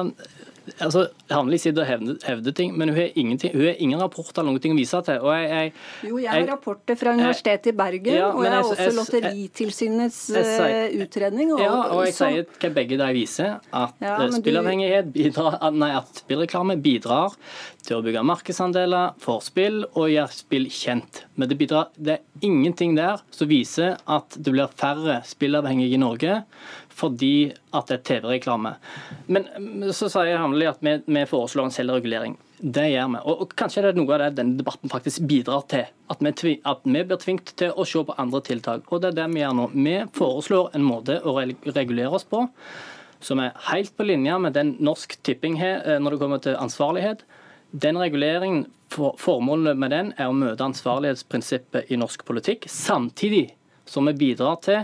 [0.80, 4.56] altså, Hanli sitter og hevder, hevder, ting, men hun har, hun har, ingen rapport eller
[4.56, 5.28] noe å vise til.
[5.28, 5.74] Jeg, jeg,
[6.10, 10.20] jo, jeg har rapporter fra Universitetet i Bergen, ja, og jeg har også Lotteritilsynets
[11.04, 11.54] utredning.
[11.56, 15.60] Og, ja, og jeg så, sier hva begge de viser, at ja, eh, spillavhengighet bidrar,
[15.76, 17.38] nei, at spillreklame bidrar
[17.84, 21.24] til å bygge markedsandeler for spill og gjøre spill kjent.
[21.36, 26.02] Men det, bidrar, det er ingenting der som viser at det blir færre spillavhengige i
[26.02, 26.40] Norge
[26.94, 28.76] fordi at det er TV-reklame.
[29.34, 29.48] Men
[29.96, 32.38] så sier Hamli at vi, vi, foreslår en selvregulering.
[32.64, 33.22] Det gjør vi.
[33.26, 35.90] Og, og Kanskje er noe av det denne debatten faktisk bidrar til.
[36.14, 38.88] At vi, at vi blir tvunget til å se på andre tiltak.
[38.90, 39.70] Og det er det vi gjør nå.
[39.76, 42.46] Vi foreslår en måte å regulere oss på
[43.24, 46.60] som er helt på linje med den Norsk Tipping har eh, når det kommer til
[46.60, 47.24] ansvarlighet.
[47.72, 53.48] Den reguleringen, for, Formålet med den er å møte ansvarlighetsprinsippet i norsk politikk, samtidig
[53.90, 54.84] som vi bidrar til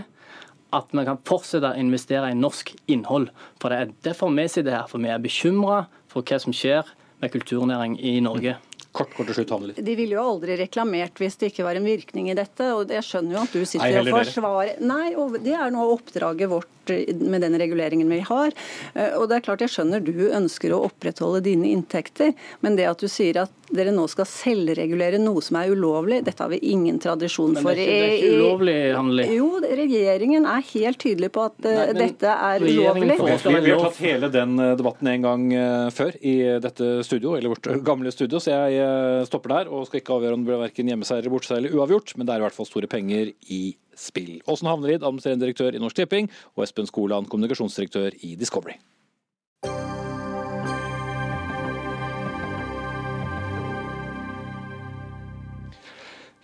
[0.72, 3.30] at vi kan fortsette å investere i norsk innhold.
[3.60, 6.88] For Det er derfor vi sitter her, for vi er bekymra for hva som skjer
[7.20, 8.56] med kulturnæring i Norge.
[8.92, 9.76] Kort, kort og slutt, handler.
[9.86, 12.72] De ville jo aldri reklamert hvis det ikke var en virkning i dette.
[12.74, 14.16] og Jeg skjønner jo at du sitter Nei, og dere.
[14.18, 18.50] forsvarer Nei, og det er noe av oppdraget vårt eh, med den reguleringen vi har.
[18.98, 22.34] Eh, Og det er klart Jeg skjønner du ønsker å opprettholde dine inntekter,
[22.66, 26.42] men det at du sier at dere nå skal selvregulere noe som er ulovlig, dette
[26.42, 27.78] har vi ingen tradisjon Men for.
[27.78, 29.26] det er ikke, det er ikke ulovlig, Hanli.
[29.36, 33.14] Jo, regjeringen er helt tydelig på at eh, Nei, dette er ulovlig.
[33.22, 35.46] vi, vi har tatt hele den debatten en gang
[35.94, 36.34] før i
[36.66, 38.79] dette studio, eller vårt gamle studio, så jeg
[39.28, 42.14] stopper der og skal ikke avgjøre om det blir verken hjemmeseier eller borteseier eller uavgjort,
[42.16, 43.62] men det er i hvert fall store penger i
[43.96, 44.38] spill.
[44.50, 48.78] Åsen Havnerid, administrerende direktør i Norsk Tipping, og Espen Skoland, kommunikasjonsdirektør i Discovery.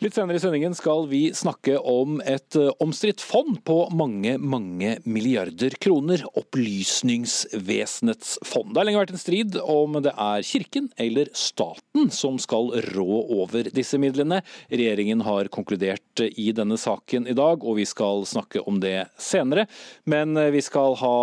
[0.06, 4.92] Litt senere i sendingen skal vi snakke om et eh, omstridt fond på mange, mange
[5.02, 6.22] milliarder kroner.
[6.38, 8.70] Opplysningsvesenets fond.
[8.70, 13.18] Det har lenge vært en strid om det er kirken eller staten som skal rå
[13.40, 14.44] over disse midlene.
[14.70, 19.66] Regjeringen har konkludert i denne saken i dag, og vi skal snakke om det senere.
[20.06, 21.16] Men eh, vi skal ha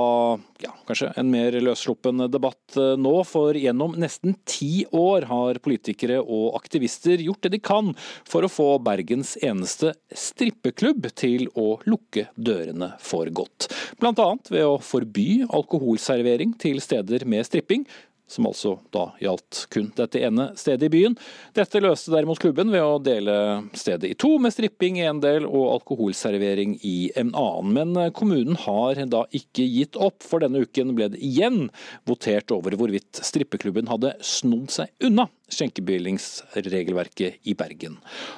[0.60, 6.20] ja, kanskje en mer løssluppen debatt eh, nå, for gjennom nesten ti år har politikere
[6.20, 7.96] og aktivister gjort det de kan
[8.28, 13.70] for å få Bergens eneste strippeklubb til å lukke dørene for godt.
[14.04, 17.86] Annet ved å forby alkoholservering til steder med stripping,
[18.34, 21.16] som altså da gjaldt kun dette ene stedet i byen.
[21.56, 23.36] Dette løste derimot klubben ved å dele
[23.78, 27.74] stedet i to, med stripping i en del og alkoholservering i en annen.
[27.78, 31.68] Men kommunen har da ikke gitt opp, for denne uken ble det igjen
[32.10, 37.98] votert over hvorvidt strippeklubben hadde snodd seg unna skjenkebevillingsregelverket i Bergen.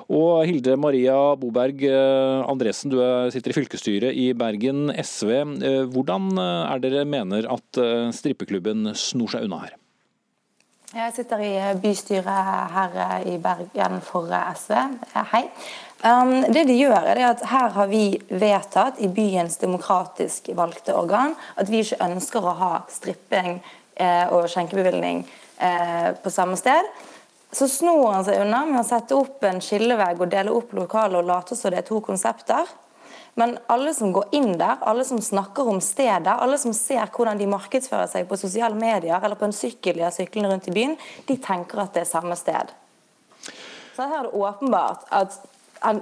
[0.10, 5.32] Og Hilde Maria Boberg eh, Andresen, du er- sitter i fylkesstyret i Bergen SV.
[5.64, 7.82] Eh, Hvordan eh, er dere mener at
[8.16, 9.76] strippeklubben snor seg unna her?
[10.96, 14.78] Jeg sitter i bystyret her i Bergen for SV.
[15.34, 15.44] Hei.
[16.06, 21.34] Um, det de gjør er at Her har vi vedtatt i byens demokratisk valgte organ
[21.58, 23.58] at vi ikke ønsker å ha stripping
[24.36, 25.24] og skjenkebevilgning
[25.58, 26.88] eh, på samme sted.
[27.56, 31.22] Så snor han seg unna med å sette opp en skillevegg og dele opp lokalet
[31.22, 32.68] og late som det er to konsepter.
[33.40, 37.40] Men alle som går inn der, alle som snakker om stedet, alle som ser hvordan
[37.40, 40.76] de markedsfører seg på sosiale medier eller på en sykkel de har syklende rundt i
[40.76, 40.96] byen,
[41.28, 42.72] de tenker at det er samme sted.
[43.96, 45.36] Så her er det åpenbart at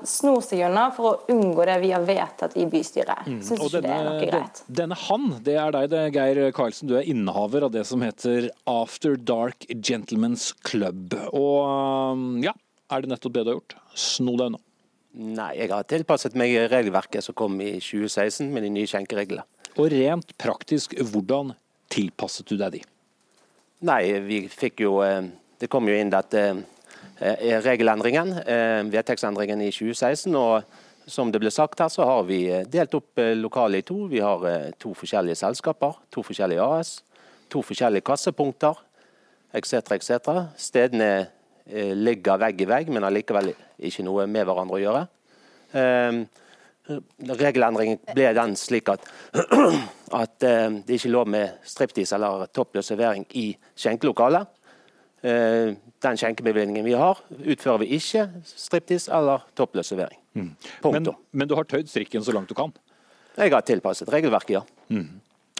[0.07, 3.25] snor seg unna for å unngå det vi har vedtatt i bystyret.
[3.27, 3.59] Syns Mm.
[3.59, 4.61] Og ikke det er noe greit.
[4.67, 6.87] den- denne han, det er deg det, Geir Karlsen.
[6.87, 11.13] Du er innehaver av det som heter After Dark Gentlemen's Club.
[11.33, 12.53] Og ja,
[12.91, 13.75] er det nettopp det du har gjort?
[13.95, 14.59] Sno deg unna.
[15.15, 19.43] Nei, jeg har tilpasset meg regelverket som kom i 2016 med de nye skjenkereglene.
[19.77, 21.53] Og rent praktisk, hvordan
[21.89, 22.81] tilpasset du deg de?
[23.81, 25.21] Nei, vi fikk jo eh,
[25.59, 26.65] Det kom jo inn dette
[27.63, 30.35] regelendringen, eh, vedtektsendringen i 2016.
[30.35, 30.63] og
[31.05, 33.97] som det ble sagt her, så har vi eh, delt opp eh, lokalet i to.
[34.11, 36.93] Vi har eh, to forskjellige selskaper, to forskjellige AS,
[37.51, 38.79] to forskjellige kassepunkter
[39.53, 39.97] etc.
[39.97, 40.37] etc.
[40.59, 41.09] Stedene
[41.65, 43.51] eh, ligger vegg i vegg, men har likevel
[43.83, 45.03] ikke noe med hverandre å gjøre.
[45.73, 46.23] Eh,
[46.83, 49.05] Regelendringen ble den slik at,
[50.21, 50.49] at det
[50.83, 54.49] det er ikke lov med striptease eller toppløs servering i skjenkelokalet.
[55.23, 60.19] Eh, Den skjenkebevilgningen vi har, utfører vi ikke striptease eller toppløs servering.
[60.36, 62.73] Men, men du har tøyd strikken så langt du kan?
[63.38, 64.63] Jeg har tilpasset regelverket, ja.
[64.91, 65.05] Ikke,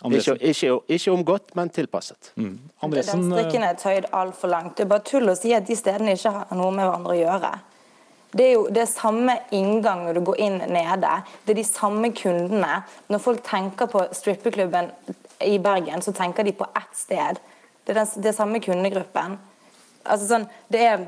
[0.04, 2.34] Andresen, ikke, ikke omgått, men tilpasset.
[2.84, 4.76] Andresen Den strikken er tøyd altfor langt.
[4.76, 7.22] Det er bare tull å si at de stedene ikke har noe med hverandre å
[7.22, 7.54] gjøre.
[8.34, 11.14] Det er jo det samme inngang når du går inn nede.
[11.46, 12.82] Det er de samme kundene.
[13.14, 14.92] Når folk tenker på strippeklubben
[15.46, 17.40] i Bergen, så tenker de på ett sted.
[17.86, 19.38] Det er den det er samme kundegruppen.
[20.04, 21.04] Altså sånn, det er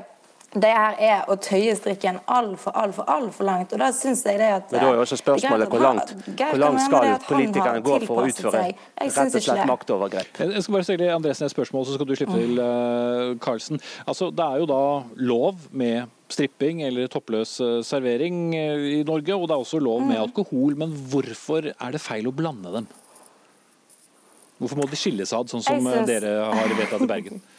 [0.56, 3.72] det her er å tøye strikken altfor, altfor, altfor langt.
[3.74, 6.60] Og da syns jeg det at Men da er jo også spørsmålet hvor langt, hvor
[6.62, 10.40] langt skal politikerne gå for å utføre rett og slett maktovergrep?
[10.46, 13.82] Jeg skal bare stille Andresen et spørsmål, så skal du slippe til, uh, Karlsen.
[14.06, 14.82] Altså, det er jo da
[15.28, 20.00] lov med stripping eller toppløs eh, servering eh, i Norge, og det er også lov
[20.02, 20.74] med alkohol.
[20.78, 22.88] Men hvorfor er det feil å blande dem?
[24.58, 27.44] Hvorfor må de skilles ad, sånn som eh, dere har vedtatt i Bergen?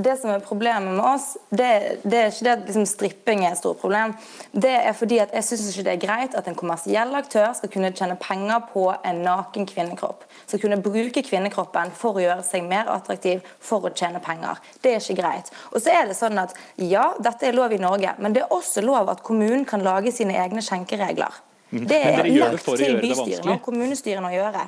[0.00, 1.68] Det som er problemet med oss, det,
[2.02, 4.14] det er ikke det at liksom, stripping er et stort problem.
[4.52, 7.72] Det er fordi at jeg syns ikke det er greit at en kommersiell aktør skal
[7.72, 10.24] kunne tjene penger på en naken kvinnekropp.
[10.46, 14.62] Skal kunne bruke kvinnekroppen for å gjøre seg mer attraktiv for å tjene penger.
[14.80, 15.52] Det er ikke greit.
[15.74, 18.56] Og så er det sånn at ja, dette er lov i Norge, men det er
[18.56, 21.42] også lov at kommunen kan lage sine egne skjenkeregler.
[21.70, 24.64] Det er lagt til bystyrene og kommunestyrene å gjøre.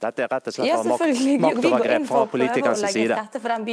[0.00, 0.76] Dette er rett og slett Ja,
[1.42, 3.16] maktovergrep fra politikernes side.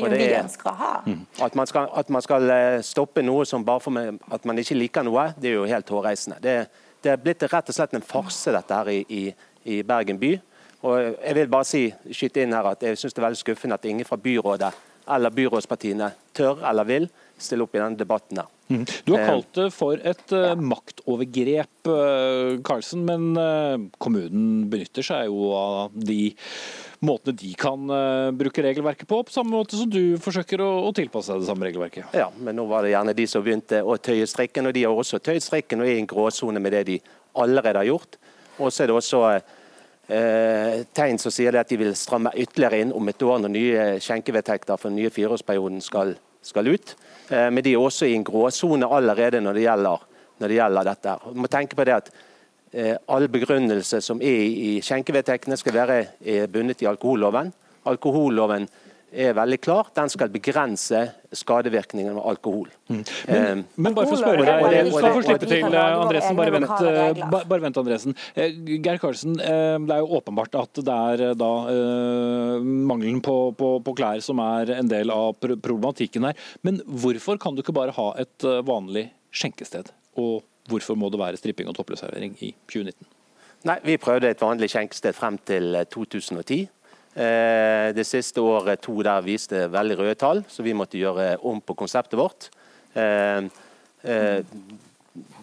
[0.03, 1.03] Og det er- ha.
[1.45, 3.91] At man, skal, at man skal eh, stoppe noe som bare for
[4.31, 6.41] at man ikke liker noe, det er jo helt hårreisende.
[6.41, 6.67] Det,
[7.03, 10.33] det er blitt rett og slett en farse dette her i, i, i Bergen by.
[10.85, 13.77] Og jeg vil bare si, skyte inn her at jeg synes det er veldig skuffende
[13.77, 14.73] at ingen fra byrådet
[15.07, 18.37] eller byrådspartiene tør eller vil stille opp i denne debatten.
[18.37, 18.49] her.
[18.67, 18.85] Mhm.
[19.05, 20.55] Du har Eh, kalt det for et ja.
[20.55, 26.33] maktovergrep, Carlsen, Karlsen, men eh, kommunen benytter seg jo av de
[27.05, 30.93] måtene de kan eh, bruke regelverket på, på samme måte som du forsøker å, å
[30.95, 32.15] tilpasse deg det samme regelverket.
[32.17, 34.95] Ja, men nå var det gjerne de som begynte å tøye strikken, og de har
[34.95, 36.97] også tøyd strikken og er i en gråsone med det de
[37.37, 38.17] allerede har gjort.
[38.57, 39.21] Og så er det også
[40.07, 43.53] eh, tegn som sier det at de vil stramme ytterligere inn om et år når
[43.53, 46.15] nye skjenkevedtekter for den nye fireårsperioden skal,
[46.45, 46.95] skal ut.
[47.29, 50.07] Eh, men de er også i en gråsone allerede når det gjelder,
[50.39, 51.17] når det gjelder dette.
[51.25, 52.11] Man må tenke på det at
[52.71, 57.51] eh, all begrunnelse som er i skjenkevedtektene skal være eh, bundet i alkoholloven.
[57.89, 58.67] Alkoholloven
[59.13, 59.87] er veldig klar.
[59.95, 61.01] Den skal begrense
[61.35, 62.67] skadevirkningene av alkohol.
[62.89, 65.23] Men, Eh, men bare for å spørre Og det- deg, og det- det- få og
[65.23, 66.35] slippe til, våre Andresen.
[66.35, 68.15] Bare vent, eh, bare vent Andresen.
[68.35, 68.51] Eh,
[68.81, 73.55] Geir Karlsen, eh, det er jo åpenbart at det er eh, da eh, mangelen på,
[73.55, 76.35] på, på klær som er en del av problematikken her.
[76.63, 79.91] Men hvorfor kan du ikke bare ha et eh, vanlig skjenkested?
[80.17, 83.05] Og hvorfor må det være stripping og toppløsservering i 2019?
[83.65, 86.69] Nei, Vi prøvde et vanlig skjenkested frem til eh, 2010.
[87.15, 91.61] Eh, Det siste året to der viste veldig røde tall, så vi måtte gjøre om
[91.61, 92.49] på konseptet vårt.
[92.93, 93.47] Eh,
[94.03, 94.43] eh,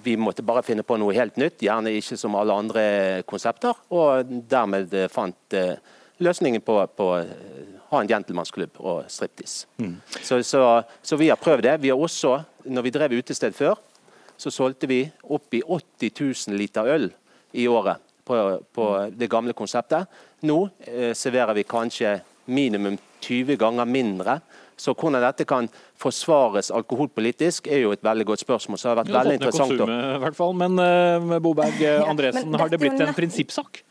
[0.05, 3.73] Vi måtte bare finne på noe helt nytt, gjerne ikke som alle andre konsepter.
[3.91, 5.55] Og dermed fant
[6.21, 7.07] løsningen på å
[7.89, 9.67] ha en gentlemansklubb og striptease.
[10.21, 11.81] Så, så, så vi har prøvd det.
[11.81, 13.79] Vi har også, når vi drev utested før,
[14.37, 16.13] så solgte vi opp i 80
[16.51, 17.09] 000 liter øl
[17.53, 17.97] i året
[18.27, 18.37] på,
[18.75, 20.09] på det gamle konseptet.
[20.43, 22.17] Nå eh, serverer vi kanskje
[22.51, 24.41] minimum 20 ganger mindre.
[24.77, 25.69] Så hvordan dette kan
[26.01, 28.79] forsvares alkoholpolitisk, er jo et veldig godt spørsmål.
[28.79, 30.57] Så det har vært veldig interessant konsumet, i hvert fall.
[30.59, 33.83] Men eh, Boberg eh, Andresen, men har det blitt en prinsippsak?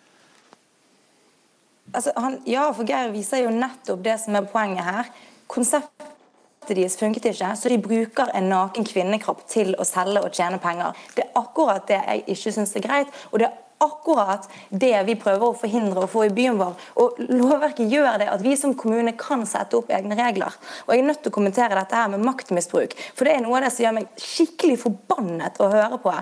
[1.94, 5.16] Altså, han, ja, for Geir viser jo nettopp det som er poenget her.
[5.52, 10.60] Konseptet deres funket ikke, så de bruker en naken kvinnekropp til å selge og tjene
[10.62, 11.00] penger.
[11.16, 13.20] Det er akkurat det jeg ikke syns er greit.
[13.32, 16.78] og det er akkurat det vi prøver å forhindre å få i byen vår.
[17.02, 20.56] Og Lovverket gjør det at vi som kommune kan sette opp egne regler.
[20.86, 22.96] Og Jeg er nødt til å kommentere dette her med maktmisbruk.
[23.16, 26.14] For det er noe av det som gjør meg skikkelig forbannet å høre på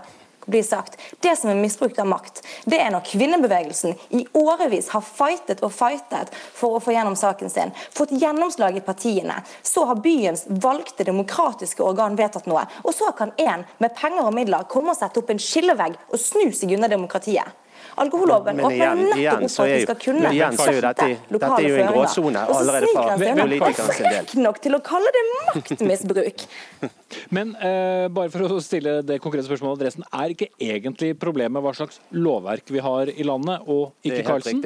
[0.50, 0.98] blir sagt.
[1.22, 5.74] Det som er misbrukt av makt, det er når kvinnebevegelsen i årevis har fightet og
[5.74, 9.42] fightet for å få gjennom saken sin, fått gjennomslag i partiene.
[9.64, 12.66] Så har byens valgte demokratiske organ vedtatt noe.
[12.84, 16.22] Og så kan en med penger og midler komme og sette opp en skillevegg og
[16.22, 17.56] snu seg unna demokratiet.
[18.00, 20.32] Alkoholloven Men åpner igjen- nettopp igjen så for at er vi jo- skal kunne men
[20.34, 21.94] igjen så er jo dette- sette dette er lokale jo en føringer.
[22.00, 23.20] gråsone Og så allerede sniker fra han
[23.94, 24.06] seg.
[24.10, 25.24] Frekk nok til å kalle det
[25.56, 26.46] maktmisbruk.
[27.36, 31.74] Men eh, bare for å stille det konkrete spørsmålet, adressen, er ikke egentlig problemet hva
[31.76, 34.62] slags lovverk vi har i landet, og Det ikke er helt Karlsen?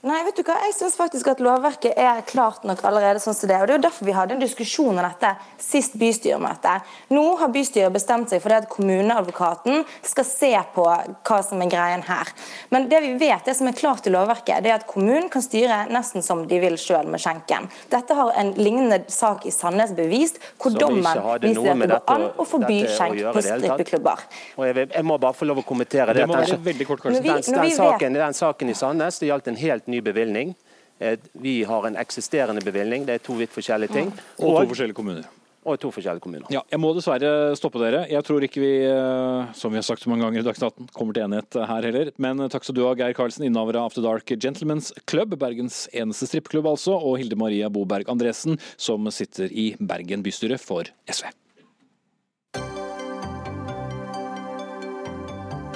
[0.00, 0.54] Nei, vet du hva?
[0.64, 3.58] Jeg syns faktisk at lovverket er klart nok allerede sånn som det.
[3.60, 6.72] Og Det er jo derfor vi hadde en diskusjon om dette sist bystyremøte.
[7.12, 11.68] Nå har bystyret bestemt seg for det at kommuneadvokaten skal se på hva som er
[11.74, 12.30] greien her.
[12.72, 15.44] Men det vi vet, det som er klart i lovverket, det er at kommunen kan
[15.44, 17.68] styre nesten som de vil sjøl med skjenken.
[17.92, 22.26] Dette har en lignende sak i Sandnes bevist, hvor dommen viser at det går an
[22.40, 24.24] å- forby skjenk på strippeklubber.
[24.56, 26.24] Og jeg, vil, jeg må bare få lov å kommentere det.
[26.24, 29.18] Det må være veldig kort, Når vi- den, når den, saken, den saken i Sandnes
[29.20, 30.54] det gjaldt en helt ny bevilgning.
[31.00, 34.10] Eh, Vi har en eksisterende bevilgning, det er to vidt forskjellige ting.
[34.38, 35.28] Og to forskjellige kommuner.
[35.64, 36.46] og to forskjellige kommuner.
[36.50, 38.06] Ja, jeg må dessverre stoppe dere.
[38.08, 40.88] Jeg tror ikke vi, eh, som vi har sagt så mange ganger i Dagsnytt 18,
[40.96, 42.10] kommer til enighet her heller.
[42.18, 46.26] Men takk skal du ha, Geir Karlsen, innehaver av After Dark Gentlemen's Club, Bergens eneste
[46.30, 51.28] strippeklubb altså, og Hilde Maria Boberg Andresen, som sitter i Bergen bystyre for SV.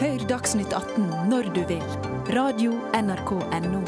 [0.05, 1.85] Hør Dagsnytt 18 når du vil.
[2.37, 3.79] Radio NRK Radio.nrk.no.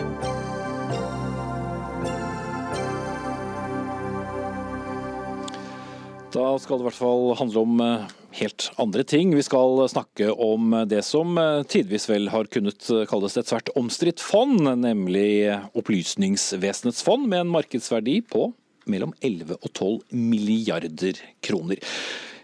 [6.32, 8.06] Da skal det i hvert fall handle om eh,
[8.38, 9.34] helt andre ting.
[9.36, 14.24] Vi skal snakke om det som eh, tidvis vel har kunnet kalles et svært omstridt
[14.24, 14.56] fond,
[14.86, 18.54] nemlig Opplysningsvesenets fond, med en markedsverdi på
[18.88, 21.84] mellom 11 og 12 milliarder kroner.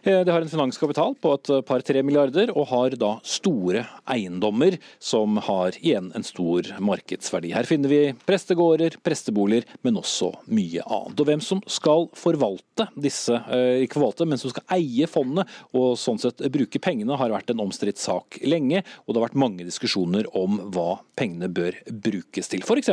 [0.05, 5.77] Det har en finanskapital på et par-tre milliarder, og har da store eiendommer som har
[5.79, 7.53] igjen en stor markedsverdi.
[7.55, 11.23] Her finner vi prestegårder, presteboliger, men også mye annet.
[11.23, 13.39] Og hvem som skal forvalte disse,
[13.85, 17.63] ikke forvalte, men som skal eie fondet og sånn sett bruke pengene, har vært en
[17.63, 18.83] omstridt sak lenge.
[19.07, 22.67] Og det har vært mange diskusjoner om hva pengene bør brukes til.
[22.67, 22.91] F.eks.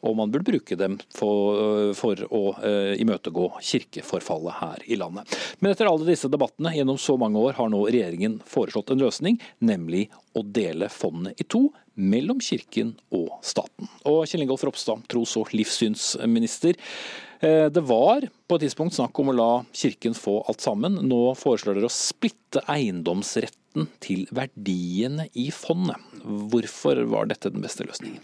[0.00, 2.42] om man burde bruke dem for, for å
[2.96, 5.36] imøtegå kirkeforfallet her i landet.
[5.60, 9.40] Men etter alle disse debattene gjennom så mange år har nå regjeringen foreslått en løsning,
[9.58, 13.88] nemlig å dele fondet i to mellom kirken og staten.
[14.04, 16.76] Og Kjell Ingolf Ropstad, tros- og livssynsminister.
[17.40, 21.00] Eh, det var på et tidspunkt snakk om å la kirken få alt sammen.
[21.06, 26.00] Nå foreslår dere å splitte eiendomsretten til verdiene i fondet.
[26.24, 28.22] Hvorfor var dette den beste løsningen?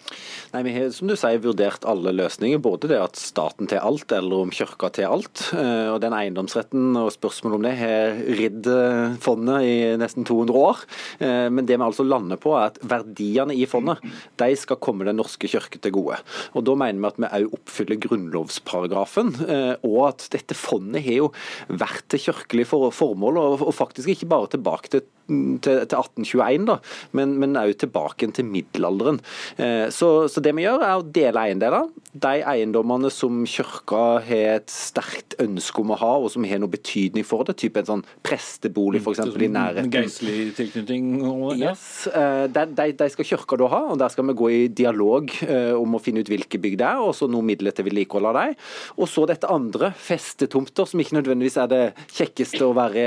[0.55, 2.59] Nei, Vi har som du sier, vurdert alle løsninger.
[2.63, 5.43] Både det at staten til alt, eller om kirka til alt.
[5.53, 10.57] Eh, og Den eiendomsretten og spørsmålet om det har ridd eh, fondet i nesten 200
[10.57, 10.83] år.
[11.53, 14.01] Men det vi altså lander på, er at verdiene i fondet
[14.41, 16.19] de skal komme Den norske kirke til gode.
[16.57, 18.01] Og Da mener vi at vi òg oppfyller
[19.13, 19.81] grunnlovsparagrafen.
[19.83, 21.33] og at dette fondet har jo
[21.69, 25.03] vært til kirkelig formål, og faktisk ikke bare tilbake til
[25.63, 26.79] til, 1821, da,
[27.17, 29.21] men òg tilbake til middelalderen.
[29.57, 31.89] Eh, så, så, det vi gjør, er å dele eiendeler.
[32.13, 36.73] De eiendommene som kirka har et sterkt ønske om å ha, og som har noe
[36.73, 39.23] betydning for det, type en sånn prestebolig f.eks.
[39.23, 39.93] i nærheten.
[39.95, 41.15] Geistlig tilknytning?
[41.61, 42.07] Yes.
[42.11, 45.33] Eh, de, de, de, skal kirka da ha, og der skal vi gå i dialog
[45.47, 48.33] eh, om å finne ut hvilke bygg det er, og så noen midler til vedlikehold
[48.33, 48.59] av dem.
[48.99, 51.83] Og så dette andre, festetomter, som ikke nødvendigvis er det
[52.13, 53.05] kjekkeste å være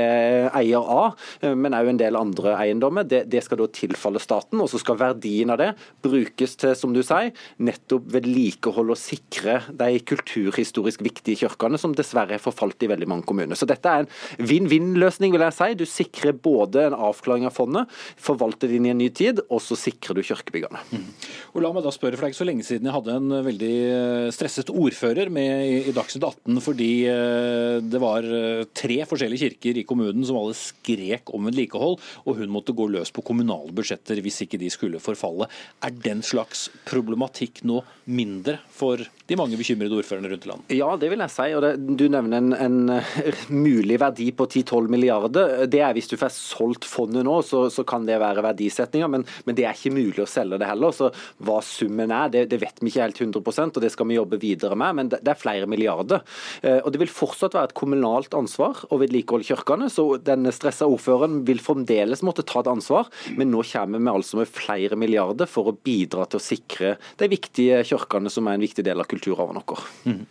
[0.56, 1.16] eier av,
[1.56, 3.06] men òg en del andre eiendommer.
[3.08, 5.70] Det, det, skal da tilfalle staten, og så skal verdien av det
[6.04, 7.32] brukes til, som du sier,
[7.62, 13.26] nettopp vedlikehold og sikre de kulturhistorisk viktige kirkene, som dessverre har forfalt i veldig mange
[13.28, 13.58] kommuner.
[13.58, 15.70] Så dette er en vinn-vinn-løsning, vil jeg si.
[15.78, 19.62] Du sikrer både en avklaring av fondet, forvalter det inn i en ny tid, og
[19.64, 20.82] så sikrer du kirkebyggene.
[20.90, 21.06] Mm.
[21.54, 23.36] Og la meg da spørre, for Det er ikke så lenge siden jeg hadde en
[23.46, 29.46] veldig eh, stresset ordfører med i Dagsnytt 18 fordi eh, det var eh, tre forskjellige
[29.46, 33.74] kirker i kommunen som alle skrek om vedlikehold og hun måtte gå løs på kommunale
[33.76, 35.48] budsjetter hvis ikke de skulle forfalle.
[35.84, 40.74] Er den slags problematikk nå mindre for de mange bekymrede ordførerne rundt i landet?
[40.76, 41.46] Ja, det vil jeg si.
[41.56, 45.66] og det, Du nevner en, en, eh, mulig verdi på 10-12 milliarder.
[45.66, 49.26] Det er Hvis du får solgt fondet nå, så, så kan det være verdisetninga, men,
[49.46, 50.94] men, det er ikke mulig å selge det heller.
[50.94, 51.10] Så
[51.42, 54.40] Hva summen er, det, det vet vi ikke helt 100% og det skal vi jobbe
[54.42, 54.98] videre med.
[55.00, 56.22] Men det, det er flere milliarder.
[56.62, 59.90] Eh, og Det vil fortsatt være et kommunalt ansvar å vedlikeholde kirkene.
[59.90, 64.38] Så den stressa ordføreren vil fremdeles måtte ta et ansvar, men nå kommer vi altså
[64.38, 68.64] med flere milliarder for å bidra til å sikre de viktige kirkene som er en
[68.64, 69.82] viktig del av kulturarven vår.
[70.06, 70.22] Mm.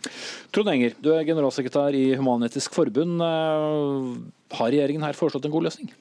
[0.54, 3.20] Trond Enger, du er generalsekretær i Human-Etisk Forbund.
[3.20, 5.92] Eh, har regjeringen her foreslått en god løsning?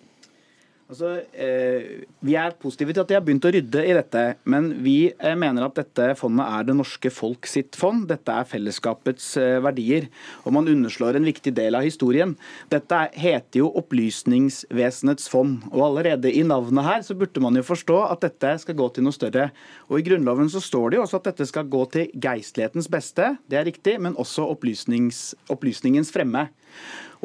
[0.85, 4.67] Altså, eh, Vi er positive til at de har begynt å rydde i dette, men
[4.85, 8.03] vi eh, mener at dette fondet er det norske folk sitt fond.
[8.05, 10.05] Dette er fellesskapets eh, verdier,
[10.45, 12.35] og man underslår en viktig del av historien.
[12.69, 17.97] Dette heter jo Opplysningsvesenets fond, og allerede i navnet her så burde man jo forstå
[18.11, 19.47] at dette skal gå til noe større.
[19.89, 23.31] Og I Grunnloven så står det jo også at dette skal gå til geistlighetens beste,
[23.49, 26.45] det er riktig, men også opplysningens fremme.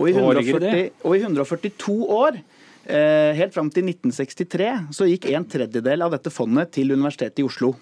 [0.00, 2.40] Og i, 140, og i 142 år
[2.90, 7.74] helt fram til 1963 så gikk en tredjedel av dette fondet til Universitetet i Oslo.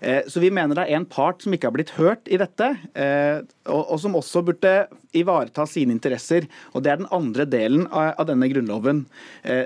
[0.00, 2.72] Eh, så vi mener det er en part som ikke har blitt hørt i dette,
[2.98, 3.40] eh,
[3.72, 4.74] og som også burde
[5.20, 6.46] ivareta sine interesser.
[6.74, 9.04] Og Det er den andre delen av denne grunnloven.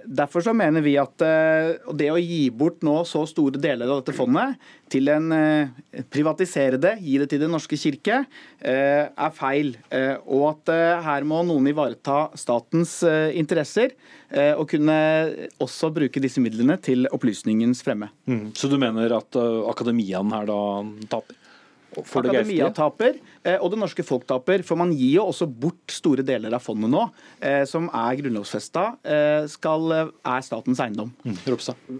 [0.06, 4.16] Derfor så mener vi at det å gi bort nå så store deler av dette
[4.16, 4.56] fondet
[4.90, 5.28] til en
[6.10, 8.22] privatisere det, gi det til Den norske kirke,
[8.60, 9.74] er feil.
[10.26, 10.72] Og at
[11.06, 13.94] her må noen ivareta statens interesser.
[14.30, 14.94] Eh, og kunne
[15.58, 18.12] også bruke disse midlene til opplysningens fremme.
[18.30, 18.52] Mm.
[18.54, 19.38] Så du mener at
[19.70, 20.62] akademiaen her da
[21.10, 21.36] taper?
[21.98, 24.64] Akademia taper, eh, og det norske folk taper.
[24.66, 27.02] For man gir jo også bort store deler av fondet nå,
[27.40, 31.10] eh, som er grunnlovfesta, eh, er statens eiendom.
[31.24, 31.38] Mm,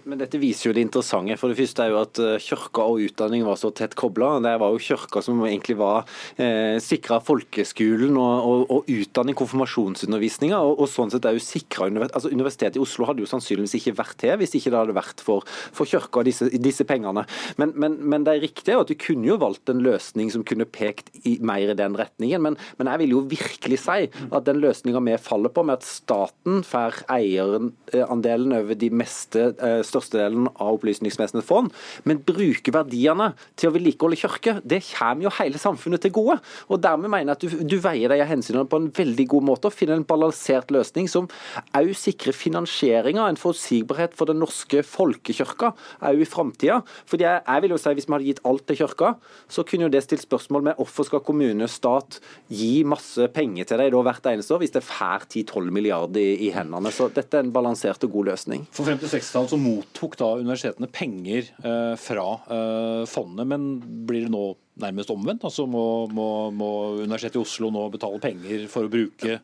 [0.04, 1.36] Men dette viser jo det interessante.
[1.38, 4.40] For det første er jo at kirka og utdanning var så tett kobla.
[4.40, 6.06] Det var jo kirka som egentlig var
[6.38, 11.88] eh, sikra folkeskolen og, og, og, utdanning, konfirmasjonsundervisninga, og, og, sånn sett er jo sikra
[11.90, 15.22] altså Universitetet i Oslo hadde jo sannsynligvis ikke vært her hvis ikke det hadde vært
[15.24, 17.24] for, for kirka og disse, disse pengene.
[17.58, 20.44] Men, men, men det er riktig at du kunne jo valgt en en løsning som
[20.46, 22.42] kunne pekt i, mer i den retningen.
[22.44, 25.86] Men, men jeg vil jo virkelig si at den løsninga vi faller på, med at
[25.86, 31.70] staten får eierandelen over de meste, eh, størstedelen av Opplysningsvesenets fond,
[32.08, 36.38] men bruker verdiene til å vedlikeholde kirke, det kommer jo hele samfunnet til gode.
[36.68, 39.70] Og Dermed mener jeg at du, du veier de hensynene på en veldig god måte
[39.70, 41.28] og finner en balansert løsning som
[41.76, 45.72] òg sikrer finansieringa, en forutsigbarhet for den norske folkekirka
[46.10, 46.80] òg i framtida.
[47.10, 49.14] Jeg, jeg vil jo si Hvis vi hadde gitt alt til kirka,
[49.50, 52.18] så kunne jo det stilt spørsmål med hvorfor skal kommune og stat
[52.48, 56.50] gi masse penger til dem hvert eneste år, hvis det får 10-12 milliarder i, i,
[56.54, 56.92] hendene.
[56.94, 58.66] Så dette er en balansert og god løsning.
[58.74, 63.70] For frem til 60-tallet så mottok da universitetene penger eh, fra eh, fondet, men
[64.08, 64.44] blir det nå
[64.80, 65.44] nærmest omvendt?
[65.44, 69.40] Altså må, må, må Universitetet i Oslo nå betale penger for å bruke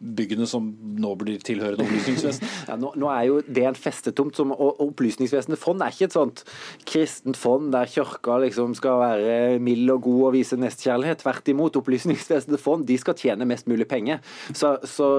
[0.00, 0.70] byggene som
[1.00, 2.48] nå blir tilhørende Opplysningsvesenet?
[2.70, 6.16] Ja, nå, nå, er jo det en festetomt, som, og Opplysningsvesenet fond er ikke et
[6.16, 6.42] sånt
[6.88, 11.20] kristent fond der kirka liksom skal være mild og god og vise nestekjærlighet.
[11.24, 11.76] Tvert imot.
[11.80, 14.22] Opplysningsvesenet fond de skal tjene mest mulig penger.
[14.56, 15.10] Så, så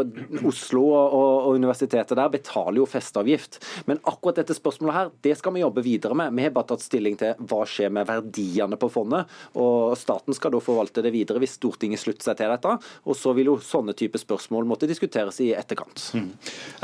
[0.48, 3.60] Oslo og, og, universitetet der betaler jo festeavgift.
[3.90, 6.34] Men akkurat dette spørsmålet her, det skal vi jobbe videre med.
[6.38, 9.30] Vi har bare tatt stilling til hva skjer med verdiene på fondet.
[9.60, 12.78] og Staten skal da forvalte det videre hvis Stortinget slutter seg til dette.
[13.06, 16.07] Og så vil jo sånne type spørsmål måtte diskuteres i etterkant.
[16.17, 16.30] Mm.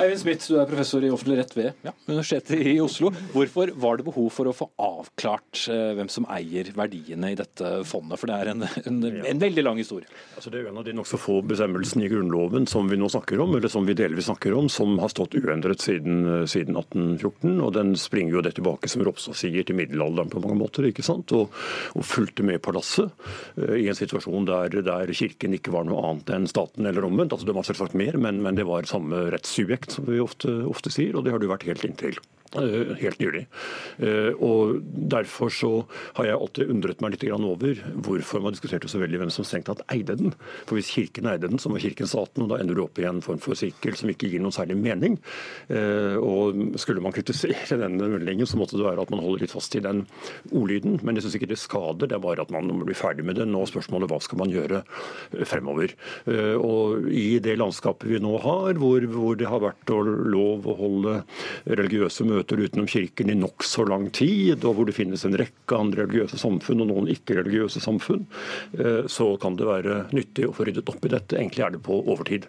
[0.03, 3.11] Eivind Smith, du er professor i offentlig rett ved ja, Universitetet i Oslo.
[3.33, 7.73] Hvorfor var det behov for å få avklart eh, hvem som eier verdiene i dette
[7.87, 8.19] fondet?
[8.19, 9.01] For det er en, en,
[9.33, 10.09] en veldig lang historie.
[10.35, 13.41] Altså, det er en av de nokså få bestemmelsene i Grunnloven som vi nå snakker
[13.43, 17.57] om, eller som vi delvis snakker om, som har stått uendret siden, siden 1814.
[17.61, 20.87] og Den springer jo det tilbake, som Ropstad sier, til middelalderen på mange måter.
[20.89, 21.31] ikke sant?
[21.37, 21.53] Og,
[21.97, 23.11] og fulgte med palasset
[23.57, 27.33] uh, i en situasjon der, der, Kirken ikke var noe annet enn staten, eller omvendt.
[27.35, 30.91] altså det var selvsagt mer, men, men det var samme rettssubjekt, som vi ofte, ofte
[30.93, 32.17] sier, og det har det vært helt inntil.
[32.55, 33.43] Eh, helt nylig.
[33.99, 35.71] Eh, og Derfor så
[36.17, 39.67] har jeg alltid undret meg litt over hvorfor man diskuterte så veldig hvem som strengt
[39.67, 40.33] tatt eide den.
[40.65, 43.07] For Hvis Kirken eide den, så var Kirken staten, og da ender du opp i
[43.07, 45.17] en form for sirkel som ikke gir noen særlig mening.
[45.67, 49.55] Eh, og Skulle man kritisere denne meldingen, så måtte det være at man holder litt
[49.55, 50.05] fast i den
[50.51, 51.01] ordlyden.
[51.03, 53.41] Men jeg syns ikke det skader, det er bare at man må bli ferdig med
[53.41, 53.55] den.
[53.59, 54.83] Og spørsmålet hva skal man gjøre
[55.47, 55.93] fremover.
[56.61, 61.15] Og I det landskapet vi nå har, hvor, hvor det har vært lov å holde
[61.67, 65.77] religiøse møter møter utenom kirken i nokså lang tid, og hvor det finnes en rekke
[65.77, 68.27] andre religiøse samfunn og noen ikke-religiøse samfunn,
[68.79, 71.39] eh, så kan det være nyttig å få ryddet opp i dette.
[71.39, 72.47] Egentlig er det på overtid.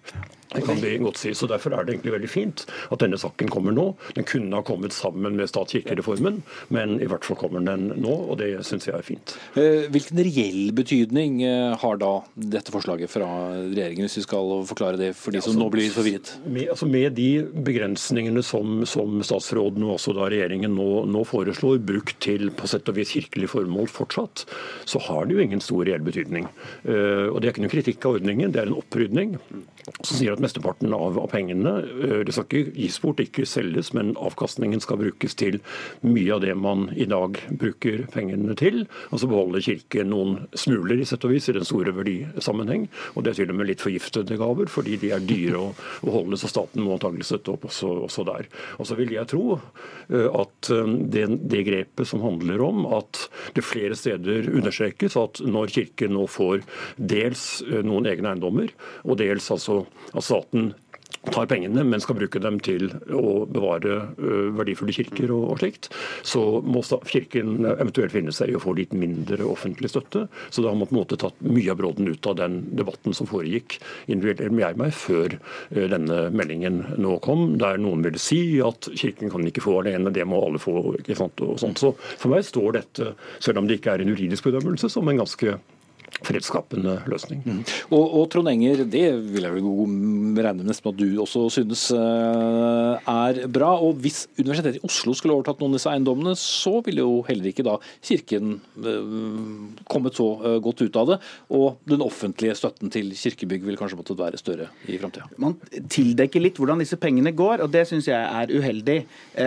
[0.54, 1.34] Det kan vi godt si.
[1.34, 3.90] Så Derfor er det egentlig veldig fint at denne saken kommer nå.
[4.16, 6.40] Den kunne ha kommet sammen med stat-kirke-reformen,
[6.74, 9.34] men i hvert fall kommer den nå, og det syns jeg er fint.
[9.60, 13.28] Eh, hvilken reell betydning eh, har da dette forslaget fra
[13.66, 16.34] regjeringen, hvis vi skal forklare det for de som nå blir forvirret?
[16.46, 17.30] Med, altså med de
[17.68, 22.88] begrensningene som, som, statsråden og også da regjeringen nå, nå, foreslår, brukt til på sett
[22.90, 24.44] og vis kirkelig formål fortsatt,
[24.88, 26.48] så har det jo ingen stor reell betydning.
[26.86, 29.36] Uh, og Det er ikke noen kritikk av ordningen, det er en opprydning
[30.02, 33.92] som sier at mesteparten av, av pengene eh, det skal ikke gis bort, ikke selges,
[33.96, 35.60] men avkastningen skal brukes til
[36.04, 38.84] mye av det man i dag bruker pengene til.
[39.12, 42.88] Og så beholder Kirken noen smuler i sett og vis i den store verdisammenheng.
[43.14, 45.70] Og det er til og med litt forgiftede gaver, fordi de er dyre å,
[46.04, 48.48] å holde, så staten må antagelig støtte opp også, også, der.
[48.78, 49.67] Og så vil jeg tro eh,
[50.08, 53.24] at eh, det, det grepet som handler om at
[53.56, 56.64] det flere steder understrekes at når Kirken nå får
[56.96, 57.46] dels
[57.84, 58.72] noen egne eiendommer,
[59.04, 59.82] og dels altså
[60.14, 60.72] at staten
[61.32, 64.00] tar pengene, men skal bruke dem til å bevare
[64.56, 65.90] verdifulle kirker og, slikt,
[66.26, 70.26] så må Kirken eventuelt finne seg i å få litt mindre offentlig støtte.
[70.50, 73.16] Så da har man på en måte tatt mye av brodden ut av den debatten
[73.16, 73.78] som foregikk
[74.78, 75.34] meg før
[75.70, 80.26] denne meldingen nå kom, der noen ville si at Kirken kan ikke få alene, det
[80.28, 80.94] må alle få.
[80.98, 81.80] ikke sant, og sånt.
[81.80, 83.12] Så for meg står dette,
[83.42, 85.58] selv om det ikke er en juridisk bedømmelse, som en ganske
[86.24, 87.42] fredsskapende løsning.
[87.44, 87.60] Mm.
[87.94, 89.68] Og, og, Trond Enger, det vil jeg vel
[90.42, 93.70] regne med nesten at du også synes eh, er bra.
[93.84, 97.50] og Hvis Universitetet i Oslo skulle overtatt noen av disse eiendommene, så ville jo heller
[97.50, 99.12] ikke da Kirken eh,
[99.90, 101.20] kommet så eh, godt ut av det.
[101.54, 105.28] Og den offentlige støtten til kirkebygg ville kanskje måttet være større i framtida.
[105.40, 105.56] Man
[105.92, 108.98] tildekker litt hvordan disse pengene går, og det syns jeg er uheldig.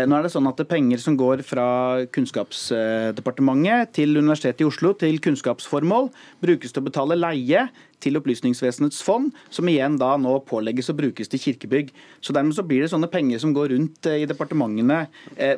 [0.08, 1.68] Nå er det sånn at det er penger som går fra
[2.14, 6.10] Kunnskapsdepartementet til Universitetet i Oslo til kunnskapsformål
[6.52, 7.66] brukes til å betale leie
[8.02, 11.92] til Opplysningsvesenets fond, som igjen da nå pålegges å brukes til kirkebygg.
[12.22, 15.06] Så dermed så blir det sånne penger som går rundt i departementene.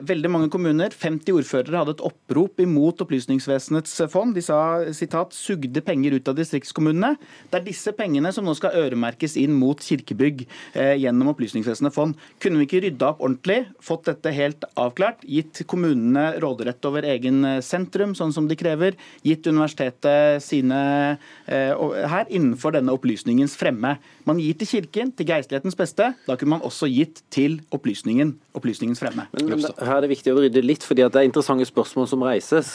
[0.03, 4.35] Veldig mange kommuner, 50 ordførere, hadde et opprop imot Opplysningsvesenets fond.
[4.35, 7.17] De sa sitat, 'sugde penger ut av distriktskommunene'.
[7.51, 12.15] Det er disse pengene som nå skal øremerkes inn mot kirkebygg gjennom Opplysningsvesenets fond.
[12.39, 17.61] Kunne vi ikke rydda opp ordentlig, fått dette helt avklart, gitt kommunene råderett over egen
[17.61, 21.17] sentrum, sånn som de krever, gitt universitetet sine
[21.47, 23.95] her innenfor denne opplysningens fremme.
[24.27, 26.09] Man gir til Kirken, til geistlighetens beste.
[26.27, 29.27] Da kunne man også gitt til opplysningen, opplysningens fremme.
[29.35, 32.25] Men, men her er det viktig å rydde litt, fordi det er interessante spørsmål som
[32.25, 32.71] reises.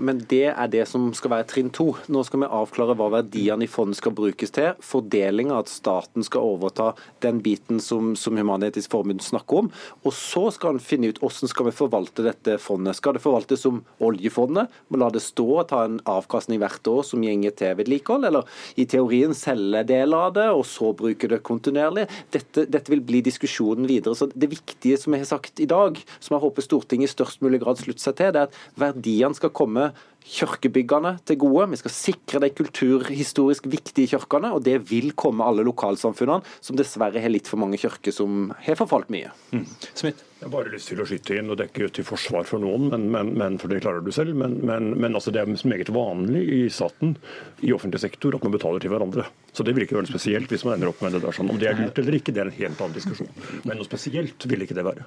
[0.00, 1.90] Men det er det som skal være trinn to.
[2.12, 4.72] Nå skal vi avklare hva verdiene i fondet skal brukes til.
[4.82, 6.92] Fordelinga, at staten skal overta
[7.24, 9.70] den biten som, som Human-Etisk Forbund snakker om.
[10.06, 12.96] Og så skal en finne ut hvordan skal vi forvalte dette fondet.
[12.98, 14.72] Skal det forvaltes som oljefondet?
[14.88, 18.26] Må la det stå og ta en avkastning hvert år som gjenger til vedlikehold?
[18.28, 18.48] Eller
[18.80, 19.01] i teorien
[19.34, 22.06] selge deler av det, og så bruke det kontinuerlig?
[22.30, 24.14] Dette, dette vil bli diskusjonen videre.
[24.14, 27.42] Så Det viktige som jeg har sagt i dag, som jeg håper Stortinget i størst
[27.42, 29.92] mulig grad slutter seg til, det er at verdiene skal komme
[30.26, 31.68] kirkebyggene til gode.
[31.72, 37.22] Vi skal sikre de kulturhistorisk viktige kirkene, og det vil komme alle lokalsamfunnene, som dessverre
[37.22, 39.32] har litt for mange kirker som har forfalt mye.
[39.52, 39.66] Mm.
[39.92, 40.28] Smith?
[40.42, 42.58] Jeg har bare lyst til å skyte inn, og det er ikke til forsvar for
[42.58, 44.34] noen, men, men, men for det klarer du selv.
[44.34, 47.14] Men, men altså det er meget vanlig i staten,
[47.62, 49.28] i offentlig sektor, at man betaler til hverandre.
[49.54, 51.36] Så det vil ikke være noe spesielt hvis man ender opp med det der.
[51.36, 51.52] sånn.
[51.52, 53.30] Om det er lurt eller ikke, det er en helt annen diskusjon.
[53.62, 55.06] Men noe spesielt vil ikke det være.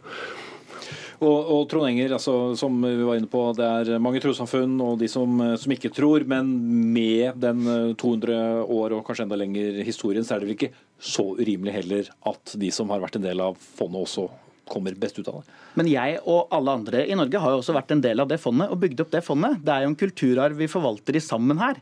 [1.21, 4.97] Og, og Trond Enger, altså, som vi var inne på, det er mange trossamfunn og
[4.99, 6.49] de som, som, ikke tror, men
[6.95, 7.63] med den
[7.95, 12.09] 200 år og kanskje enda lenger historien, så er det vel ikke så urimelig heller
[12.31, 14.27] at de som har vært en del av fondet, også
[14.71, 15.55] kommer best ut av det.
[15.75, 18.39] Men jeg og alle andre i Norge har jo også vært en del av det
[18.39, 19.57] fondet og bygd opp det fondet.
[19.65, 21.81] Det er jo en kulturarv vi forvalter i sammen her.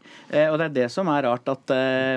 [0.50, 1.74] Og det er det som er rart at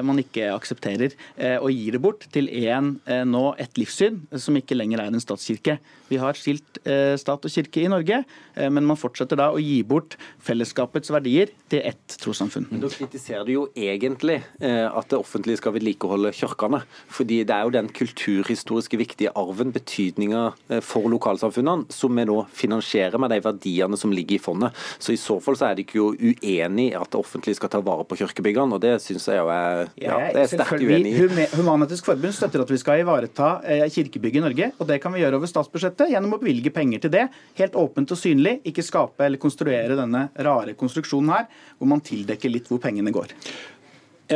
[0.07, 1.13] man ikke aksepterer
[1.61, 2.95] å gi det bort til en
[3.29, 5.77] nå et livssyn som ikke lenger er en statskirke.
[6.09, 6.81] Vi har skilt
[7.21, 8.23] stat og kirke i Norge,
[8.57, 10.17] men man fortsetter da å gi bort
[10.47, 12.71] fellesskapets verdier til ett trossamfunn.
[12.81, 16.85] Da kritiserer du jo egentlig at det offentlige skal vedlikeholde kirkene.
[17.13, 20.49] Fordi det er jo den kulturhistoriske viktige arven, betydninga
[20.81, 24.73] for lokalsamfunnet kommunene, som vi nå finansierer med de verdiene som ligger i fondet.
[24.99, 27.71] Så I så fall så er de ikke jo uenig i at det offentlige skal
[27.73, 31.15] ta vare på kirkebyggene, og det syns jeg jo er, ja, det er sterkt uenig
[31.15, 31.47] i.
[31.57, 35.23] Human-Etisk Forbund støtter at vi skal ivareta eh, kirkebygg i Norge, og det kan vi
[35.23, 37.27] gjøre over statsbudsjettet gjennom å bevilge penger til det.
[37.61, 41.49] Helt åpent og synlig, ikke skape eller konstruere denne rare konstruksjonen her,
[41.79, 43.35] hvor man tildekker litt hvor pengene går.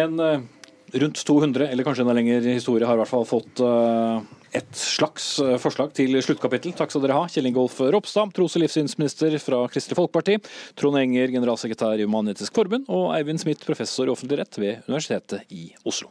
[0.01, 0.43] En uh,
[1.03, 4.21] rundt 200, eller kanskje enda lenger historie, har i hvert fall fått uh
[4.57, 6.75] et slags eh, forslag til sluttkapittel.
[6.77, 7.27] Takk skal dere ha.
[7.31, 10.39] Kjell Ingolf Ropstad, tros- og livssynsminister fra Kristelig Folkeparti.
[10.79, 12.89] Trond Enger, generalsekretær i Human-Etisk Forbund.
[12.91, 16.11] Og Eivind Smith, professor i offentlig rett ved Universitetet i Oslo.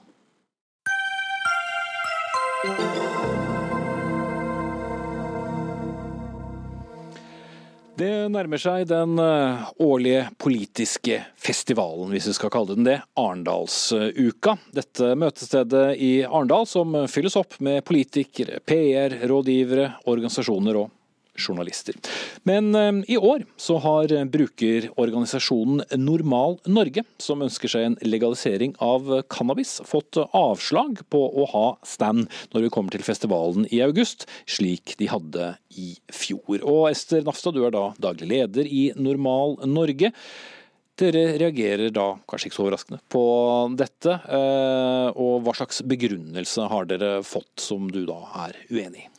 [8.00, 14.54] Det nærmer seg den eh, årlige politiske festivalen, hvis vi skal kalle den det, Arendalsuka.
[14.72, 20.94] Dette møtestedet i Arendal som fylles opp med politikere, PR, rådgivere, organisasjoner og
[21.36, 21.96] journalister.
[22.48, 29.10] Men eh, i år så har brukerorganisasjonen Normal Norge, som ønsker seg en legalisering av
[29.32, 34.96] cannabis, fått avslag på å ha stand når vi kommer til festivalen i august, slik
[35.00, 36.62] de hadde i fjor.
[36.64, 40.14] Og Ester Nafstad, du er da daglig leder i Normal Norge.
[41.00, 43.24] Dere reagerer da, kanskje ikke så overraskende, på
[43.80, 44.18] dette.
[44.28, 49.10] Eh, og hva slags begrunnelse har dere fått som du da er uenig i?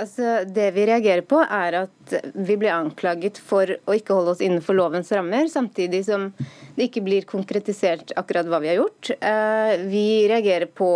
[0.00, 4.42] Altså, det vi reagerer på, er at vi blir anklaget for å ikke holde oss
[4.44, 6.30] innenfor lovens rammer, samtidig som
[6.76, 9.12] det ikke blir konkretisert akkurat hva vi har gjort.
[9.18, 10.90] Eh, vi reagerer på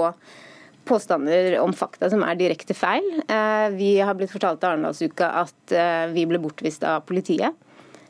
[0.86, 3.06] påstander om fakta som er direkte feil.
[3.26, 7.62] Eh, vi har blitt fortalt av Arendalsuka at eh, vi ble bortvist av politiet.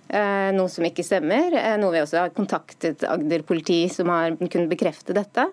[0.07, 1.51] Noe som ikke stemmer.
[1.83, 5.49] Noe vi også har kontaktet Agder politi, som har kunnet bekrefte dette.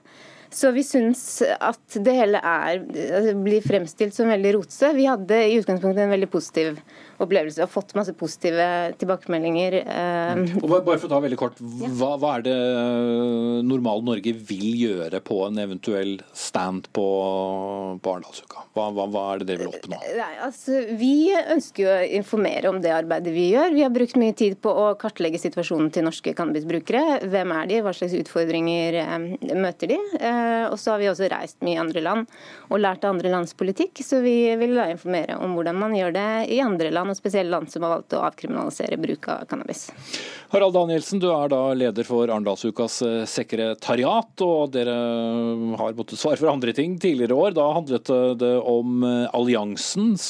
[0.54, 4.92] Så vi syns at det hele er, altså, blir fremstilt som veldig rotse.
[4.94, 6.78] Vi hadde i utgangspunktet en veldig positiv
[7.22, 8.66] opplevelse og fått masse positive
[9.02, 9.80] tilbakemeldinger.
[9.84, 10.46] Mm.
[10.62, 14.70] Og bare for å ta veldig kort, hva, hva, er det eh, Normal Norge vil
[14.80, 17.08] gjøre på en eventuell stand på,
[18.02, 18.66] på Arendalsuka?
[18.74, 20.00] Hva, hva, hva, er det dere vil oppnå?
[20.02, 23.76] Eh, nei, altså, vi ønsker jo å informere om det arbeidet vi gjør.
[23.76, 27.22] Vi har brukt mye tid på å kartlegge situasjonen til norske cannabisbrukere.
[27.30, 29.00] Hvem er de, hva slags utfordringer
[29.54, 30.00] møter de?
[30.20, 32.30] Eh, og så har vi også reist mye i andre land
[32.70, 36.30] og lært av andre lands politikk, så vi vil informere om hvordan man gjør det
[36.54, 39.88] i andre land, og spesielt land som har valgt å avkriminalisere bruk av cannabis.
[40.54, 44.96] Harald Danielsen, du er da leder for Arendalsukas eh, sekretariat, og dere
[45.80, 47.58] har måttet svare for andre ting tidligere år.
[47.58, 50.30] Da handlet det om eh, alliansens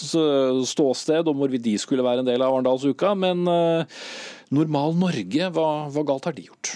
[0.74, 3.14] ståsted, om hvorvidt de skulle være en del av Arendalsuka.
[3.20, 3.46] Men
[4.54, 6.76] Normal Norge, hva, hva galt har de gjort?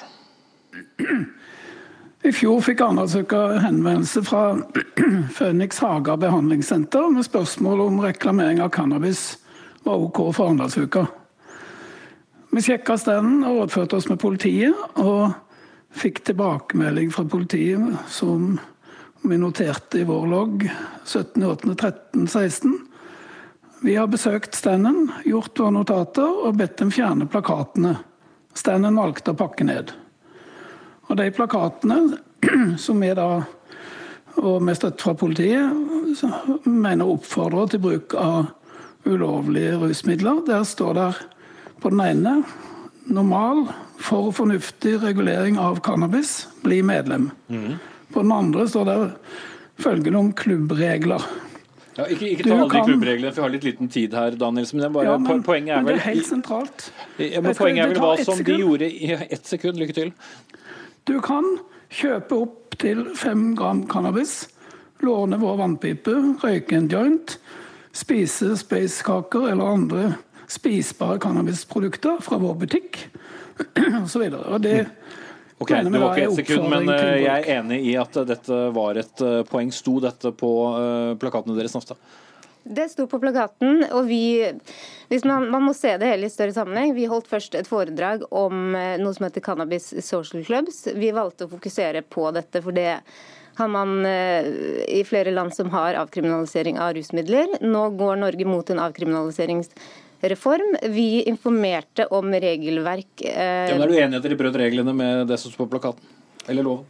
[2.28, 4.58] I fjor fikk Arendalsuka henvendelse fra
[5.38, 9.38] Phoenix Haga behandlingssenter med spørsmål om reklamering av cannabis
[9.88, 11.06] var OK for Arendalsuka.
[12.52, 15.32] Vi sjekka standen og rådførte oss med politiet, og
[15.98, 18.58] fikk tilbakemelding fra politiet som
[19.28, 20.68] vi noterte i vår logg
[21.06, 22.76] 17.8.13.16.
[23.82, 27.98] Vi har besøkt standen, gjort våre notater og bedt dem fjerne plakatene.
[28.58, 29.94] Standen valgte å pakke ned.
[31.08, 32.18] Og de plakatene
[32.86, 33.30] som vi da,
[34.38, 38.50] og med støtte fra politiet, mener oppfordrer til bruk av
[39.08, 41.10] ulovlige rusmidler, der står det
[41.82, 42.40] på den ene
[43.08, 47.30] normal, for fornuftig regulering av cannabis, bli medlem.
[47.48, 47.78] Mm.
[48.14, 48.98] På den andre står det
[49.82, 51.24] følgende om klubbregler.
[51.98, 54.74] Ja, ikke, ikke ta alle de klubbreglene, for vi har litt liten tid her, Daniels.
[54.76, 56.90] Men, bare, ja, men, poenget er vel, men det er helt sentralt.
[57.18, 59.82] Ja, men poenget er vel hva som de gjorde i ett sekund.
[59.82, 60.14] Lykke til.
[61.10, 61.48] Du kan
[61.94, 64.44] kjøpe opp til fem gram cannabis,
[65.02, 67.38] låne vår vannpipe, røyke en joint,
[67.98, 70.04] spise spacekaker eller andre
[70.48, 73.00] spisbare cannabisprodukter fra vår butikk
[74.04, 74.30] osv.
[74.64, 74.78] Det
[75.58, 79.00] Ok, Det var ikke ett sekund, men eh, jeg er enig i at dette var
[79.02, 79.72] et eh, poeng.
[79.74, 81.98] Sto dette på eh, plakatene deres, Nafstad?
[82.68, 84.44] Det sto på plakaten, og vi
[85.24, 86.94] man, man, må se det hele i større sammenheng.
[86.94, 90.84] Vi holdt først et foredrag om eh, noe som heter Cannabis Social Clubs.
[90.94, 93.00] Vi valgte å fokusere på dette, for det
[93.58, 94.48] har man eh,
[94.88, 97.58] i flere land som har avkriminalisering av rusmidler.
[97.66, 100.78] Nå går Norge mot en avkriminaliseringsreform.
[100.94, 104.94] Vi informerte om regelverk eh, ja, men Er du enig i at dere brøt reglene
[104.94, 106.16] med det som står på plakaten?
[106.48, 106.86] Eller loven?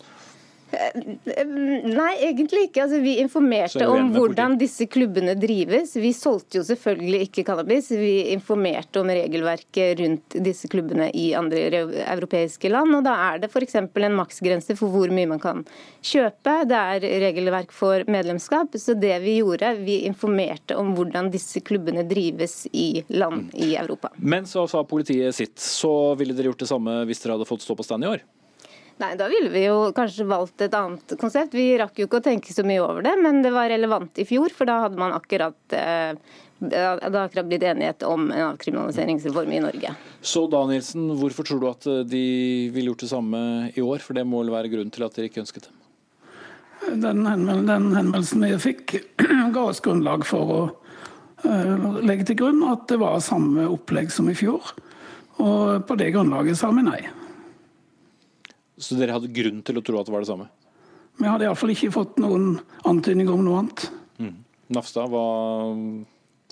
[0.67, 2.83] Nei, egentlig ikke.
[2.83, 5.93] Altså, vi informerte om hvordan disse klubbene drives.
[5.95, 7.89] Vi solgte jo selvfølgelig ikke cannabis.
[7.95, 12.97] Vi informerte om regelverket rundt disse klubbene i andre europeiske land.
[12.99, 13.77] og Da er det f.eks.
[13.79, 15.63] en maksgrense for hvor mye man kan
[16.03, 16.57] kjøpe.
[16.67, 18.75] Det er regelverk for medlemskap.
[18.75, 24.11] Så det vi gjorde, vi informerte om hvordan disse klubbene drives i land i Europa.
[24.17, 25.55] Men så sa politiet sitt.
[25.63, 28.27] Så ville dere gjort det samme hvis dere hadde fått stå på stand i år?
[28.97, 31.53] Nei, Da ville vi jo kanskje valgt et annet konsept.
[31.53, 34.25] Vi rakk jo ikke å tenke så mye over det, men det var relevant i
[34.25, 36.17] fjor, for da hadde man akkurat eh,
[36.57, 39.91] det har akkurat blitt enighet om en avkriminaliseringsreform i Norge.
[40.21, 42.23] Så Danielsen, hvorfor tror du at eh, de
[42.73, 43.41] ville gjort det samme
[43.75, 44.01] i år?
[44.01, 45.75] For det må vel være grunnen til at dere ikke ønsket det?
[46.87, 48.97] Den, henvendelsen vi fikk,
[49.53, 50.59] ga oss grunnlag for å
[51.43, 54.71] uh, legge til grunn at det var samme opplegg som i fjor.
[55.43, 57.01] Og på det grunnlaget sa vi nei.
[58.77, 60.49] Så dere hadde grunn til å tro at det var det samme?
[61.17, 63.87] Vi hadde iallfall ikke fått noen antydning om noe annet.
[64.21, 64.35] Mm.
[64.77, 65.23] Nafstad, hva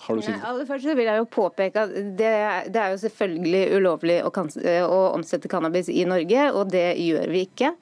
[0.02, 0.34] har du sagt?
[0.34, 2.32] Ja, aller først vil jeg jo påpeke at det,
[2.74, 7.46] det er jo selvfølgelig ulovlig å, å, omsette cannabis i Norge, og det gjør vi
[7.46, 7.72] ikke.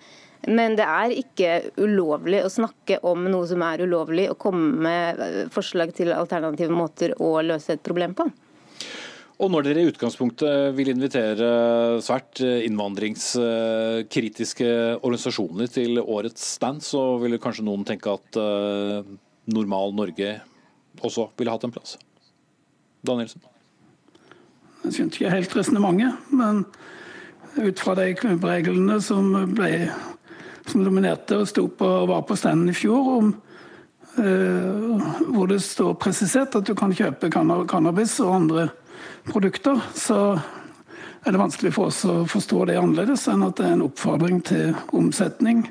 [0.45, 5.55] Men det er ikke ulovlig å snakke om noe som er ulovlig, og komme med
[5.55, 8.29] forslag til alternative måter å løse et problem på.
[9.45, 14.69] Og når dere i utgangspunktet vil invitere svært innvandringskritiske
[15.03, 19.05] organisasjoner til årets stand, så vil kanskje noen tenke at uh,
[19.53, 20.41] Normal Norge
[21.05, 21.99] også ville hatt en plass.
[23.05, 23.41] Danielsen?
[24.87, 26.65] Jeg skjønte ikke helt resonnementet, men
[27.61, 29.91] ut fra de klubbreglene som ble
[30.65, 31.45] som dominerte og
[31.77, 33.37] på, var på standen i fjor, om,
[34.17, 34.97] uh,
[35.35, 38.63] hvor det står presisert at du kan kjøpe cannabis og andre
[39.29, 40.37] produkter, så
[41.25, 44.43] er det vanskelig for oss å forstå det annerledes enn at det er en oppfordring
[44.45, 45.65] til omsetning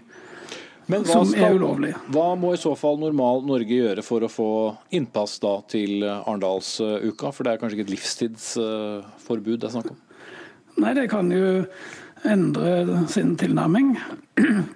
[1.08, 1.93] som skal, er ulovlig.
[2.12, 4.49] Hva må i så fall normal Norge gjøre for å få
[4.95, 7.32] innpass da til Arendalsuka?
[7.32, 10.01] For det er kanskje ikke et livstidsforbud det er snakk om?
[10.84, 11.64] Nei, det kan jo
[12.28, 13.93] endre sin tilnærming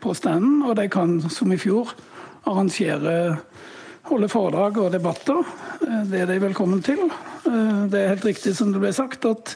[0.04, 0.62] på standen.
[0.68, 1.92] Og de kan, som i fjor,
[2.48, 3.38] arrangere
[4.08, 5.44] holde foredrag og debatter.
[6.08, 7.08] Det er de velkommen til.
[7.48, 9.56] Eh, det er helt riktig som det ble sagt, at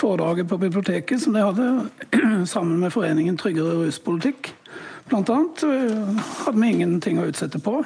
[0.00, 1.68] foredraget på biblioteket som de hadde,
[2.52, 4.52] sammen med Foreningen tryggere ruspolitikk,
[5.10, 7.82] bl.a., eh, hadde vi ingenting å utsette på.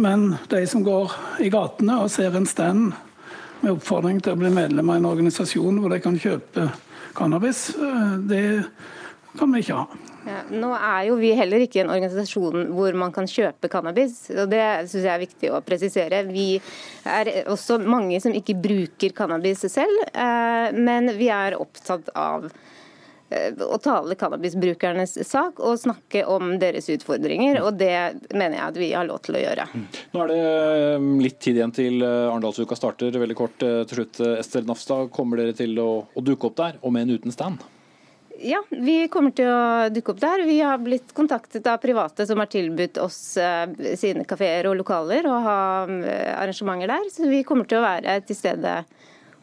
[0.00, 2.92] Men de som går i gatene og ser en stand
[3.60, 6.70] med oppfordring til å bli medlem av en organisasjon hvor de kan kjøpe
[7.18, 8.44] cannabis, eh, det
[9.38, 10.00] kan vi ikke ha.
[10.26, 14.50] Ja, nå er jo vi heller ikke en organisasjon hvor man kan kjøpe cannabis, og
[14.52, 16.24] det syns jeg er viktig å presisere.
[16.28, 16.48] Vi
[17.08, 22.50] er også mange som ikke bruker cannabis selv, eh, men vi er opptatt av
[23.30, 27.62] eh, å tale cannabisbrukernes sak og snakke om deres utfordringer.
[27.64, 27.96] og Det
[28.34, 29.70] mener jeg at vi har lov til å gjøre.
[30.12, 33.16] Nå er det eh, litt tid igjen til Arendalsuka starter.
[33.24, 35.08] Veldig kort til slutt, Ester Nafstad.
[35.16, 37.70] Kommer dere til å, å duke opp der, om enn uten stand?
[38.42, 40.42] Ja, vi kommer til å dukke opp der.
[40.48, 43.68] Vi har blitt kontaktet av private som har tilbudt oss eh,
[44.00, 47.10] sine kafeer og lokaler og ha eh, arrangementer der.
[47.12, 48.78] Så vi kommer til å være til stede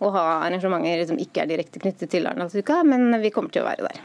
[0.02, 3.68] og ha arrangementer som ikke er direkte knyttet til Arendalsuka, men vi kommer til å
[3.70, 4.02] være der.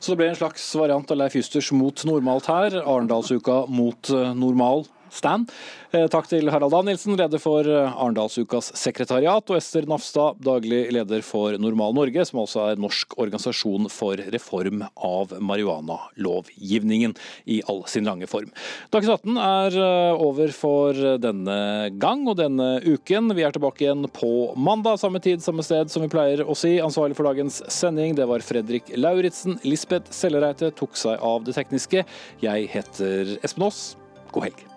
[0.00, 2.80] Så det ble en slags variant av Leif Justers mot normalt her.
[2.80, 5.50] Arendalsuka mot eh, normal stand.
[5.90, 11.24] Eh, takk til Harald Danielsen, leder for eh, Arendalsukas sekretariat, og Ester Nafstad, daglig leder
[11.26, 17.16] for Normal Norge, som altså er norsk organisasjon for reform av marihuanalovgivningen
[17.50, 18.52] i all sin lange form.
[18.94, 21.58] Dagsnytt 18 er eh, over for denne
[22.00, 23.34] gang og denne uken.
[23.36, 26.76] Vi er tilbake igjen på mandag, samme tid, samme sted som vi pleier å si.
[26.82, 29.58] Ansvarlig for dagens sending, det var Fredrik Lauritzen.
[29.66, 32.06] Lisbeth Sellereite tok seg av det tekniske.
[32.44, 33.90] Jeg heter Espen Aas.
[34.30, 34.69] God helg.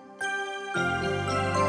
[0.76, 1.63] Música